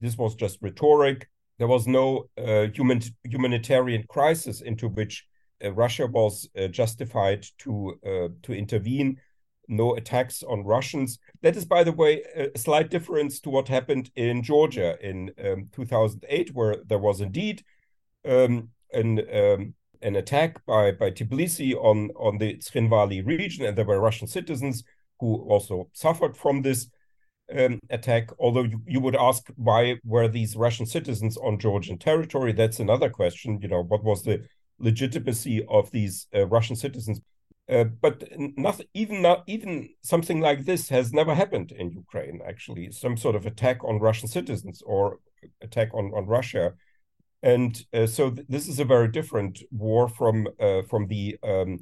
This 0.00 0.16
was 0.16 0.34
just 0.34 0.58
rhetoric. 0.62 1.28
There 1.58 1.66
was 1.66 1.86
no 1.86 2.28
uh, 2.36 2.66
human, 2.74 3.02
humanitarian 3.24 4.04
crisis 4.08 4.60
into 4.60 4.88
which 4.88 5.26
uh, 5.64 5.72
Russia 5.72 6.06
was 6.06 6.48
uh, 6.56 6.68
justified 6.68 7.46
to 7.58 7.98
to 8.42 8.52
intervene. 8.52 9.20
No 9.70 9.96
attacks 9.96 10.42
on 10.42 10.64
Russians. 10.64 11.18
That 11.42 11.54
is, 11.54 11.66
by 11.66 11.84
the 11.84 11.92
way, 11.92 12.22
a 12.34 12.58
slight 12.58 12.88
difference 12.88 13.38
to 13.40 13.50
what 13.50 13.68
happened 13.68 14.10
in 14.16 14.42
Georgia 14.42 14.96
in 15.02 15.30
um, 15.44 15.68
2008, 15.72 16.54
where 16.54 16.76
there 16.86 16.98
was 16.98 17.20
indeed 17.20 17.62
um, 18.24 18.70
an 18.94 19.20
um, 19.30 19.74
an 20.02 20.16
attack 20.16 20.64
by, 20.66 20.92
by 20.92 21.10
Tbilisi 21.10 21.74
on, 21.74 22.10
on 22.16 22.38
the 22.38 22.54
Tskhinvali 22.56 23.26
region, 23.26 23.64
and 23.64 23.76
there 23.76 23.84
were 23.84 24.00
Russian 24.00 24.28
citizens 24.28 24.84
who 25.20 25.36
also 25.48 25.88
suffered 25.92 26.36
from 26.36 26.62
this 26.62 26.88
um, 27.56 27.80
attack. 27.90 28.30
Although 28.38 28.64
you, 28.64 28.82
you 28.86 29.00
would 29.00 29.16
ask 29.16 29.48
why 29.56 29.96
were 30.04 30.28
these 30.28 30.56
Russian 30.56 30.86
citizens 30.86 31.36
on 31.36 31.58
Georgian 31.58 31.98
territory? 31.98 32.52
That's 32.52 32.80
another 32.80 33.10
question. 33.10 33.58
You 33.62 33.68
know, 33.68 33.82
what 33.82 34.04
was 34.04 34.22
the 34.22 34.44
legitimacy 34.78 35.64
of 35.68 35.90
these 35.90 36.26
uh, 36.34 36.46
Russian 36.46 36.76
citizens? 36.76 37.20
Uh, 37.68 37.84
but 37.84 38.24
nothing, 38.38 38.86
even 38.94 39.20
not 39.20 39.44
even 39.46 39.90
something 40.02 40.40
like 40.40 40.64
this 40.64 40.88
has 40.88 41.12
never 41.12 41.34
happened 41.34 41.72
in 41.72 41.90
Ukraine. 41.90 42.40
Actually, 42.46 42.90
some 42.92 43.16
sort 43.16 43.36
of 43.36 43.44
attack 43.44 43.84
on 43.84 43.98
Russian 43.98 44.28
citizens 44.28 44.82
or 44.86 45.18
attack 45.60 45.90
on 45.92 46.12
on 46.14 46.26
Russia 46.26 46.74
and 47.42 47.84
uh, 47.94 48.06
so 48.06 48.30
th 48.30 48.46
this 48.48 48.68
is 48.68 48.80
a 48.80 48.84
very 48.84 49.08
different 49.08 49.62
war 49.70 50.08
from 50.08 50.48
uh, 50.60 50.82
from 50.90 51.06
the 51.06 51.36
um, 51.42 51.78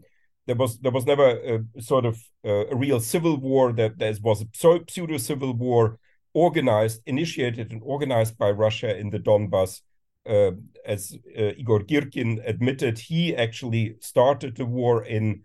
there 0.46 0.56
was 0.56 0.78
there 0.78 0.92
was 0.92 1.06
never 1.06 1.28
a, 1.28 1.82
sort 1.82 2.06
of 2.06 2.22
a 2.44 2.74
real 2.74 3.00
civil 3.00 3.36
war. 3.36 3.72
That 3.72 3.98
there 3.98 4.14
was 4.22 4.42
a 4.42 4.46
pseudo 4.88 5.16
civil 5.16 5.52
war 5.54 5.98
organized 6.32 7.00
initiated 7.06 7.72
and 7.72 7.80
organized 7.82 8.36
by 8.36 8.50
Russia 8.50 8.96
in 8.96 9.10
the 9.10 9.18
Donbas 9.18 9.80
uh, 10.28 10.52
as 10.84 11.16
uh, 11.38 11.52
Igor 11.56 11.80
Girkin 11.80 12.46
admitted. 12.46 12.98
He 12.98 13.34
actually 13.34 13.96
started 14.00 14.56
the 14.56 14.66
war 14.66 15.04
in 15.04 15.42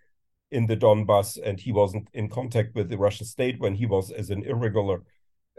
in 0.52 0.68
the 0.68 0.76
Donbas 0.76 1.40
and 1.44 1.60
he 1.60 1.72
wasn't 1.72 2.10
in 2.14 2.28
contact 2.30 2.76
with 2.76 2.90
the 2.90 2.98
Russian 2.98 3.26
state 3.26 3.60
when 3.60 3.74
he 3.74 3.86
was 3.86 4.12
as 4.12 4.30
an 4.30 4.44
irregular 4.44 5.02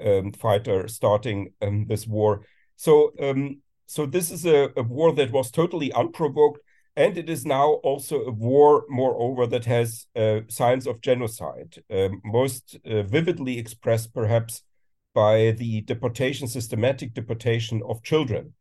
um, 0.04 0.32
fighter 0.32 0.86
starting 0.86 1.52
um, 1.62 1.86
this 1.86 2.06
war. 2.06 2.44
So 2.76 3.12
um, 3.20 3.62
so 3.86 4.06
this 4.06 4.30
is 4.30 4.44
a, 4.44 4.70
a 4.76 4.82
war 4.82 5.14
that 5.14 5.32
was 5.32 5.50
totally 5.50 5.92
unprovoked. 5.92 6.60
And 6.94 7.16
it 7.16 7.30
is 7.30 7.46
now 7.46 7.80
also 7.84 8.22
a 8.24 8.30
war, 8.30 8.84
moreover, 8.88 9.46
that 9.46 9.64
has 9.64 10.06
uh, 10.14 10.40
signs 10.48 10.86
of 10.86 11.00
genocide, 11.00 11.82
uh, 11.90 12.10
most 12.22 12.76
uh, 12.84 13.02
vividly 13.02 13.58
expressed 13.58 14.12
perhaps 14.12 14.62
by 15.14 15.52
the 15.52 15.80
deportation, 15.82 16.46
systematic 16.48 17.14
deportation 17.14 17.82
of 17.88 18.02
children, 18.02 18.52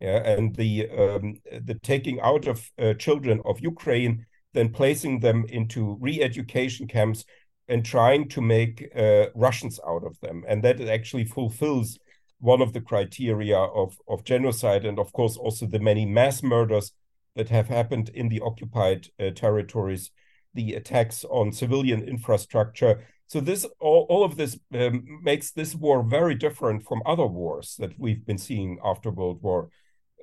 yeah, 0.00 0.18
and 0.18 0.54
the 0.54 0.88
um, 0.90 1.34
the 1.62 1.78
taking 1.82 2.20
out 2.20 2.46
of 2.46 2.70
uh, 2.78 2.94
children 2.94 3.40
of 3.44 3.60
Ukraine, 3.60 4.26
then 4.52 4.68
placing 4.70 5.20
them 5.20 5.44
into 5.48 5.96
re-education 6.00 6.86
camps 6.86 7.24
and 7.68 7.84
trying 7.84 8.28
to 8.28 8.40
make 8.40 8.90
uh, 8.94 9.26
Russians 9.34 9.80
out 9.86 10.04
of 10.04 10.18
them, 10.20 10.44
and 10.46 10.62
that 10.62 10.80
actually 10.80 11.24
fulfills 11.24 11.98
one 12.40 12.62
of 12.62 12.72
the 12.72 12.80
criteria 12.80 13.58
of, 13.58 13.98
of 14.08 14.24
genocide, 14.24 14.84
and 14.84 14.98
of 14.98 15.12
course 15.12 15.36
also 15.36 15.66
the 15.66 15.80
many 15.80 16.06
mass 16.06 16.42
murders 16.42 16.92
that 17.38 17.48
have 17.50 17.68
happened 17.68 18.10
in 18.10 18.28
the 18.28 18.40
occupied 18.40 19.08
uh, 19.20 19.30
territories, 19.30 20.10
the 20.54 20.74
attacks 20.74 21.24
on 21.30 21.52
civilian 21.52 22.02
infrastructure. 22.02 23.06
So 23.28 23.38
this 23.38 23.64
all, 23.78 24.06
all 24.10 24.24
of 24.24 24.36
this 24.36 24.58
um, 24.74 25.20
makes 25.22 25.52
this 25.52 25.72
war 25.74 26.02
very 26.02 26.34
different 26.34 26.84
from 26.84 27.00
other 27.06 27.26
wars 27.26 27.76
that 27.78 27.96
we've 27.96 28.26
been 28.26 28.38
seeing 28.38 28.78
after 28.84 29.10
World 29.10 29.40
War 29.40 29.70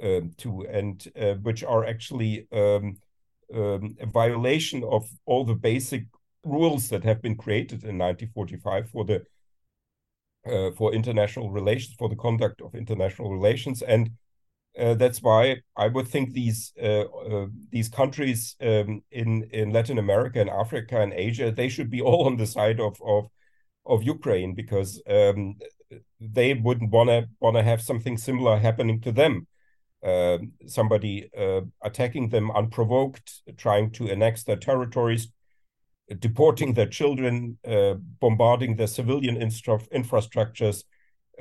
um, 0.04 0.34
II, 0.45 0.67
and 0.69 1.08
uh, 1.19 1.36
which 1.36 1.63
are 1.63 1.86
actually 1.86 2.47
um, 2.51 2.97
um 3.54 3.95
a 4.01 4.08
violation 4.08 4.84
of 4.84 5.08
all 5.25 5.45
the 5.45 5.56
basic 5.71 6.04
rules 6.43 6.89
that 6.89 7.04
have 7.06 7.21
been 7.21 7.38
created 7.38 7.84
in 7.84 7.97
1945 7.97 8.89
for 8.89 9.06
the 9.06 9.23
uh, 10.51 10.71
for 10.78 10.93
international 10.93 11.49
relations, 11.49 11.95
for 11.97 12.10
the 12.10 12.15
conduct 12.15 12.62
of 12.62 12.75
international 12.75 13.32
relations, 13.32 13.82
and 13.82 14.12
that's 14.77 15.21
why 15.21 15.57
I 15.77 15.88
would 15.88 16.07
think 16.07 16.33
these 16.33 16.73
uh, 16.81 17.05
uh, 17.05 17.47
these 17.71 17.89
countries 17.89 18.55
um, 18.61 19.01
in 19.11 19.43
in 19.51 19.71
Latin 19.71 19.97
America 19.97 20.39
and 20.41 20.49
Africa 20.49 21.01
and 21.01 21.13
Asia 21.13 21.51
they 21.51 21.69
should 21.69 21.89
be 21.89 22.01
all 22.07 22.25
on 22.25 22.38
the 22.38 22.47
side 22.47 22.79
of 22.79 22.97
of 23.05 23.29
of 23.85 24.03
Ukraine 24.03 24.53
because 24.55 25.01
um, 25.07 25.55
they 26.19 26.53
wouldn't 26.53 26.91
want 26.91 27.55
to 27.55 27.63
have 27.63 27.81
something 27.81 28.17
similar 28.17 28.57
happening 28.57 29.01
to 29.01 29.11
them. 29.11 29.47
Um, 30.03 30.51
somebody 30.67 31.29
uh, 31.35 31.61
attacking 31.81 32.29
them 32.29 32.51
unprovoked, 32.51 33.41
trying 33.57 33.91
to 33.91 34.09
annex 34.09 34.43
their 34.43 34.55
territories, 34.55 35.29
deporting 36.19 36.73
their 36.73 36.88
children, 36.88 37.57
uh, 37.67 37.95
bombarding 38.19 38.75
their 38.75 38.88
civilian 38.88 39.41
infra 39.41 39.79
infrastructures, 39.93 40.83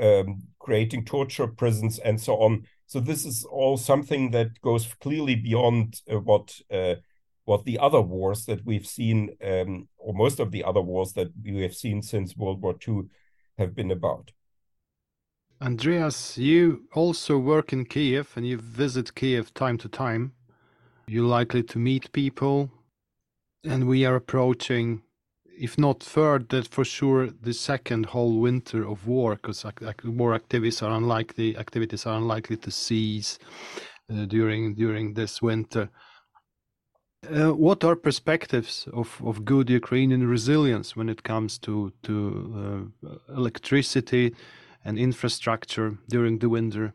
um, 0.00 0.42
creating 0.58 1.04
torture 1.04 1.46
prisons, 1.46 1.98
and 1.98 2.20
so 2.20 2.36
on. 2.36 2.66
So 2.86 3.00
this 3.00 3.24
is 3.24 3.44
all 3.44 3.76
something 3.76 4.30
that 4.32 4.60
goes 4.60 4.86
clearly 5.00 5.34
beyond 5.34 6.00
uh, 6.10 6.18
what 6.18 6.60
uh, 6.70 6.96
what 7.44 7.64
the 7.64 7.78
other 7.78 8.00
wars 8.00 8.46
that 8.46 8.64
we've 8.64 8.86
seen, 8.86 9.36
um, 9.44 9.88
or 9.98 10.14
most 10.14 10.40
of 10.40 10.50
the 10.50 10.64
other 10.64 10.80
wars 10.80 11.12
that 11.12 11.28
we 11.42 11.62
have 11.62 11.74
seen 11.74 12.02
since 12.02 12.36
World 12.36 12.62
War 12.62 12.74
II, 12.86 13.02
have 13.58 13.74
been 13.74 13.90
about. 13.90 14.32
Andreas, 15.60 16.36
you 16.36 16.84
also 16.94 17.38
work 17.38 17.72
in 17.72 17.84
Kiev 17.84 18.32
and 18.36 18.46
you 18.46 18.58
visit 18.58 19.14
Kiev 19.14 19.52
time 19.54 19.78
to 19.78 19.88
time. 19.88 20.32
You're 21.06 21.26
likely 21.26 21.62
to 21.62 21.78
meet 21.78 22.12
people, 22.12 22.70
and 23.62 23.86
we 23.86 24.04
are 24.04 24.16
approaching 24.16 25.02
if 25.58 25.78
not 25.78 26.02
third 26.02 26.48
that 26.48 26.68
for 26.68 26.84
sure 26.84 27.28
the 27.42 27.52
second 27.52 28.06
whole 28.06 28.40
winter 28.40 28.87
of 28.87 29.06
war 29.06 29.37
because 29.37 29.64
war 30.04 30.35
activities 30.35 30.83
are 30.83 30.92
unlikely 30.92 31.56
activities 31.56 32.06
are 32.06 32.16
unlikely 32.16 32.56
to 32.56 32.70
cease 32.70 33.38
uh, 34.12 34.24
during 34.24 34.74
during 34.74 35.14
this 35.14 35.40
winter 35.40 35.88
uh, 37.31 37.54
what 37.54 37.85
are 37.85 37.96
perspectives 37.96 38.87
of, 38.92 39.20
of 39.24 39.44
good 39.44 39.70
Ukrainian 39.70 40.26
resilience 40.26 40.94
when 40.94 41.08
it 41.08 41.22
comes 41.22 41.58
to 41.58 41.92
to 42.02 42.90
uh, 43.06 43.35
electricity 43.35 44.35
and 44.85 44.98
infrastructure 44.98 45.96
during 46.08 46.38
the 46.38 46.48
winter? 46.48 46.92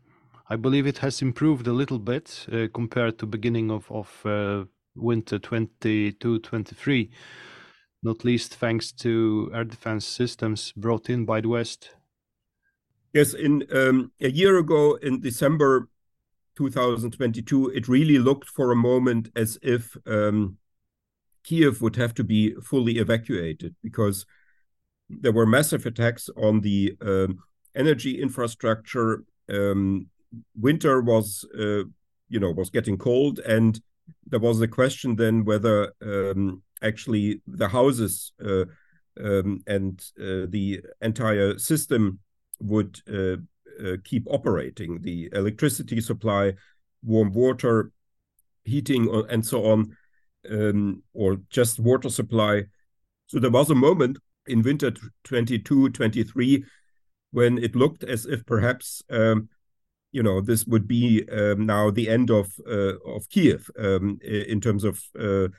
I 0.49 0.55
believe 0.55 0.85
it 0.87 0.99
has 0.99 1.21
improved 1.21 1.67
a 1.67 1.73
little 1.73 1.99
bit 1.99 2.45
uh, 2.51 2.67
compared 2.73 3.17
to 3.19 3.25
beginning 3.25 3.71
of 3.71 3.91
of 3.91 4.25
uh, 4.25 4.65
winter 4.95 5.39
22-23, 5.39 7.09
not 8.01 8.23
least 8.23 8.55
thanks 8.55 8.91
to 8.91 9.51
air 9.53 9.63
defense 9.63 10.05
systems 10.05 10.71
brought 10.73 11.09
in 11.09 11.25
by 11.25 11.41
the 11.41 11.49
West. 11.49 11.91
Yes, 13.13 13.33
in 13.33 13.63
um, 13.73 14.11
a 14.21 14.29
year 14.29 14.57
ago, 14.57 14.95
in 15.01 15.19
December 15.19 15.89
2022, 16.55 17.69
it 17.69 17.87
really 17.87 18.19
looked 18.19 18.49
for 18.49 18.71
a 18.71 18.75
moment 18.75 19.29
as 19.35 19.57
if 19.61 19.97
um, 20.05 20.57
Kiev 21.43 21.81
would 21.81 21.95
have 21.95 22.13
to 22.15 22.23
be 22.23 22.53
fully 22.61 22.99
evacuated 22.99 23.75
because 23.81 24.25
there 25.09 25.31
were 25.31 25.45
massive 25.45 25.85
attacks 25.85 26.29
on 26.37 26.61
the 26.61 26.95
um, 27.01 27.39
energy 27.75 28.21
infrastructure. 28.21 29.23
Um, 29.51 30.07
winter 30.55 31.01
was, 31.01 31.45
uh, 31.57 31.83
you 32.29 32.39
know, 32.39 32.51
was 32.51 32.69
getting 32.69 32.97
cold, 32.97 33.39
and 33.39 33.79
there 34.27 34.39
was 34.39 34.61
a 34.61 34.67
question 34.67 35.15
then 35.15 35.45
whether 35.45 35.93
um, 36.03 36.61
actually 36.81 37.41
the 37.47 37.67
houses 37.67 38.31
uh, 38.43 38.65
um, 39.23 39.61
and 39.67 40.03
uh, 40.19 40.47
the 40.49 40.81
entire 41.01 41.57
system 41.57 42.19
would 42.59 42.99
uh, 43.11 43.37
uh, 43.83 43.97
keep 44.03 44.25
operating. 44.27 45.01
The 45.01 45.29
electricity 45.33 46.01
supply, 46.01 46.53
warm 47.03 47.31
water, 47.33 47.91
heating, 48.63 49.09
uh, 49.09 49.23
and 49.23 49.45
so 49.45 49.65
on, 49.65 49.95
um, 50.49 51.03
or 51.13 51.37
just 51.49 51.79
water 51.79 52.09
supply. 52.09 52.63
So 53.27 53.39
there 53.39 53.51
was 53.51 53.69
a 53.69 53.75
moment 53.75 54.17
in 54.47 54.61
winter 54.61 54.91
22, 55.23 55.89
23 55.89 56.63
when 57.31 57.57
it 57.59 57.75
looked 57.75 58.03
as 58.03 58.25
if 58.25 58.45
perhaps 58.45 59.03
um, 59.11 59.49
you 60.11 60.23
know 60.23 60.41
this 60.41 60.65
would 60.65 60.87
be 60.87 61.23
um, 61.31 61.65
now 61.65 61.91
the 61.91 62.09
end 62.09 62.31
of 62.31 62.51
uh, 62.67 62.97
of 63.05 63.29
Kiev 63.29 63.69
um, 63.77 64.19
in 64.23 64.59
terms 64.59 64.83
of 64.83 65.01
uh, 65.19 65.49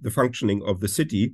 the 0.00 0.10
functioning 0.10 0.62
of 0.64 0.80
the 0.80 0.88
city. 0.88 1.32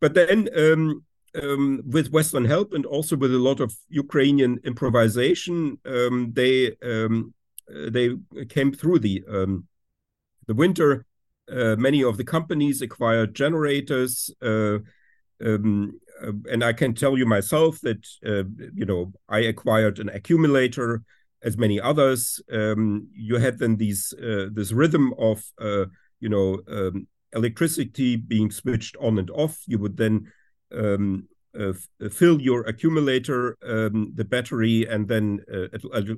But 0.00 0.14
then, 0.14 0.48
um, 0.56 1.04
um, 1.40 1.82
with 1.86 2.10
Western 2.10 2.44
help 2.44 2.72
and 2.72 2.84
also 2.86 3.16
with 3.16 3.32
a 3.32 3.38
lot 3.38 3.60
of 3.60 3.74
Ukrainian 3.88 4.58
improvisation, 4.64 5.78
um, 5.84 6.32
they 6.32 6.74
um, 6.82 7.34
they 7.68 8.16
came 8.48 8.72
through 8.72 8.98
the 9.00 9.22
the 10.46 10.54
winter. 10.54 11.06
Uh, 11.50 11.76
many 11.76 12.02
of 12.02 12.16
the 12.16 12.24
companies 12.24 12.82
acquired 12.82 13.34
generators. 13.34 14.30
Uh, 14.42 14.78
um, 15.44 15.98
uh, 16.22 16.32
and 16.50 16.62
I 16.62 16.72
can 16.72 16.94
tell 16.94 17.16
you 17.16 17.26
myself 17.26 17.80
that 17.80 18.06
uh, 18.26 18.44
you 18.74 18.84
know 18.84 19.12
I 19.28 19.40
acquired 19.40 19.98
an 19.98 20.08
accumulator 20.08 21.02
as 21.42 21.56
many 21.56 21.80
others. 21.80 22.40
Um, 22.52 23.08
you 23.14 23.36
had 23.36 23.58
then 23.58 23.76
these 23.76 24.12
uh, 24.12 24.46
this 24.52 24.72
rhythm 24.72 25.14
of 25.18 25.42
uh, 25.60 25.86
you 26.20 26.28
know 26.28 26.60
um, 26.68 27.06
electricity 27.34 28.16
being 28.16 28.50
switched 28.50 28.96
on 28.96 29.18
and 29.18 29.30
off. 29.30 29.62
You 29.66 29.78
would 29.78 29.96
then 29.96 30.30
um, 30.72 31.28
uh, 31.58 31.72
fill 32.10 32.40
your 32.40 32.62
accumulator, 32.62 33.56
um, 33.66 34.12
the 34.14 34.24
battery, 34.24 34.86
and 34.86 35.08
then 35.08 35.40
uh, 35.52 35.66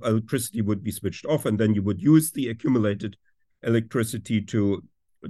electricity 0.04 0.62
would 0.62 0.82
be 0.82 0.90
switched 0.90 1.24
off, 1.26 1.46
and 1.46 1.58
then 1.58 1.74
you 1.74 1.82
would 1.82 2.00
use 2.00 2.32
the 2.32 2.48
accumulated 2.48 3.16
electricity 3.62 4.40
to 4.40 4.82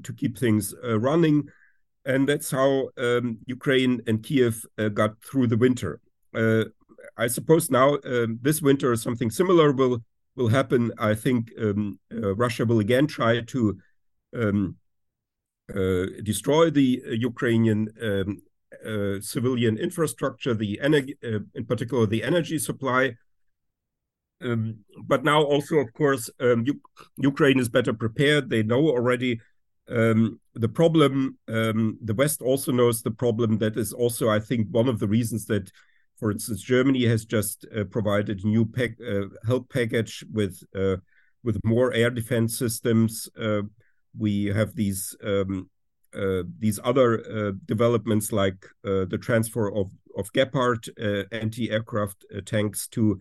to 0.03 0.13
keep 0.13 0.39
things 0.39 0.75
uh, 0.85 0.99
running. 0.99 1.49
And 2.05 2.29
that's 2.29 2.51
how 2.51 2.89
um, 2.97 3.39
Ukraine 3.47 4.01
and 4.07 4.23
Kiev 4.23 4.65
uh, 4.79 4.89
got 4.89 5.23
through 5.23 5.47
the 5.47 5.57
winter. 5.57 6.01
Uh, 6.35 6.65
I 7.17 7.27
suppose 7.29 7.71
now 7.71 7.99
um, 8.05 8.39
this 8.43 8.63
winter 8.63 8.97
something 8.97 9.31
similar 9.31 9.73
will 9.73 10.03
will 10.35 10.49
happen. 10.49 10.93
I 10.99 11.15
think 11.15 11.53
um, 11.61 12.01
uh, 12.13 12.35
Russia 12.35 12.65
will 12.65 12.81
again 12.81 13.07
try 13.07 13.41
to 13.41 13.79
um, 14.35 14.59
uh, 14.67 14.82
destroy 16.23 16.71
the 16.71 17.03
uh, 17.07 17.11
Ukrainian 17.11 17.89
um, 18.03 18.43
uh, 18.87 19.21
civilian 19.21 19.79
infrastructure, 19.79 20.55
the 20.55 20.81
energy, 20.81 21.17
uh, 21.25 21.41
in 21.55 21.65
particular 21.65 22.07
the 22.07 22.23
energy 22.23 22.59
supply. 22.59 23.15
Um, 24.41 24.79
but 25.05 25.23
now 25.25 25.43
also, 25.43 25.77
of 25.77 25.93
course, 25.93 26.29
um, 26.41 26.65
Ukraine 27.17 27.61
is 27.61 27.69
better 27.69 27.93
prepared. 27.93 28.51
They 28.51 28.63
know 28.63 28.89
already 28.89 29.41
the 29.87 30.71
problem. 30.73 31.39
the 31.47 32.15
West 32.17 32.43
also 32.43 32.73
knows 32.73 33.03
the 33.03 33.11
problem. 33.11 33.59
That 33.59 33.77
is 33.77 33.93
also, 33.93 34.29
I 34.29 34.41
think, 34.41 34.69
one 34.71 34.89
of 34.89 34.99
the 34.99 35.07
reasons 35.07 35.47
that 35.47 35.71
for 36.23 36.31
instance, 36.31 36.63
Germany 36.63 37.05
has 37.07 37.25
just 37.25 37.67
uh, 37.77 37.83
provided 37.83 38.45
new 38.45 38.65
pack, 38.65 38.93
uh, 39.05 39.23
help 39.45 39.69
package 39.69 40.25
with 40.33 40.63
uh, 40.73 40.99
with 41.43 41.59
more 41.65 41.93
air 41.93 42.11
defense 42.11 42.57
systems. 42.57 43.29
Uh, 44.15 44.19
we 44.19 44.47
have 44.47 44.75
these 44.75 45.17
um, 45.25 45.69
uh, 46.15 46.43
these 46.59 46.79
other 46.85 47.21
uh, 47.21 47.53
developments 47.65 48.33
like 48.33 48.67
the 48.83 49.19
transfer 49.21 49.73
of 49.73 49.91
of 50.17 50.33
Gepard 50.33 50.89
anti-aircraft 51.33 52.25
tanks 52.45 52.87
to 52.89 53.21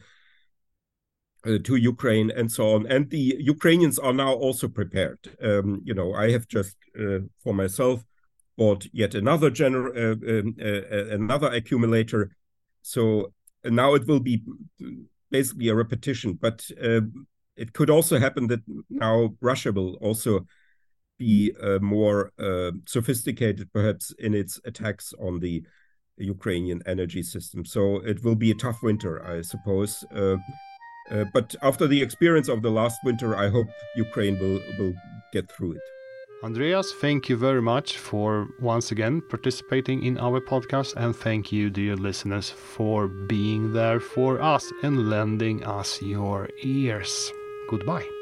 to 1.63 1.75
Ukraine 1.75 2.31
and 2.31 2.51
so 2.51 2.75
on. 2.75 2.85
And 2.85 3.09
the 3.09 3.35
Ukrainians 3.39 3.97
are 3.97 4.13
now 4.13 4.33
also 4.33 4.67
prepared. 4.67 5.19
Um, 5.41 5.81
you 5.83 5.93
know, 5.93 6.13
I 6.13 6.31
have 6.31 6.47
just 6.47 6.75
for 7.43 7.53
myself 7.53 8.03
bought 8.57 8.85
yet 8.91 9.15
another 9.15 9.49
gener- 9.49 9.95
um, 9.95 10.55
another 10.59 11.47
accumulator 11.47 12.31
so 12.81 13.33
now 13.63 13.93
it 13.93 14.07
will 14.07 14.19
be 14.19 14.43
basically 15.29 15.69
a 15.69 15.75
repetition, 15.75 16.33
but 16.33 16.69
uh, 16.83 17.01
it 17.55 17.73
could 17.73 17.89
also 17.89 18.19
happen 18.19 18.47
that 18.47 18.61
now 18.89 19.35
Russia 19.39 19.71
will 19.71 19.95
also 19.95 20.45
be 21.27 21.53
uh, 21.67 21.79
more 21.97 22.17
uh, 22.47 22.71
sophisticated, 22.95 23.65
perhaps, 23.77 24.05
in 24.25 24.31
its 24.33 24.53
attacks 24.69 25.13
on 25.27 25.33
the 25.45 25.55
Ukrainian 26.35 26.79
energy 26.95 27.23
system. 27.35 27.59
So 27.75 27.81
it 28.11 28.17
will 28.23 28.39
be 28.45 28.51
a 28.51 28.61
tough 28.65 28.79
winter, 28.89 29.13
I 29.33 29.41
suppose. 29.53 29.91
Uh, 30.21 30.37
but 31.37 31.47
after 31.69 31.85
the 31.87 32.01
experience 32.07 32.49
of 32.53 32.59
the 32.61 32.73
last 32.79 32.97
winter, 33.09 33.29
I 33.45 33.47
hope 33.55 33.67
Ukraine 34.07 34.35
will 34.43 34.59
will 34.79 34.95
get 35.35 35.45
through 35.53 35.73
it. 35.79 35.85
Andreas, 36.47 36.87
thank 37.05 37.29
you 37.29 37.37
very 37.47 37.63
much 37.73 37.89
for 38.09 38.29
once 38.71 38.87
again 38.95 39.15
participating 39.33 39.99
in 40.09 40.15
our 40.27 40.39
podcast. 40.51 40.91
And 41.03 41.11
thank 41.25 41.43
you, 41.55 41.69
dear 41.69 41.95
listeners, 42.07 42.47
for 42.75 42.99
being 43.35 43.73
there 43.79 44.01
for 44.13 44.31
us 44.55 44.65
and 44.85 44.95
lending 45.15 45.57
us 45.79 45.89
your 46.01 46.49
ears. 46.63 47.13
Goodbye. 47.69 48.20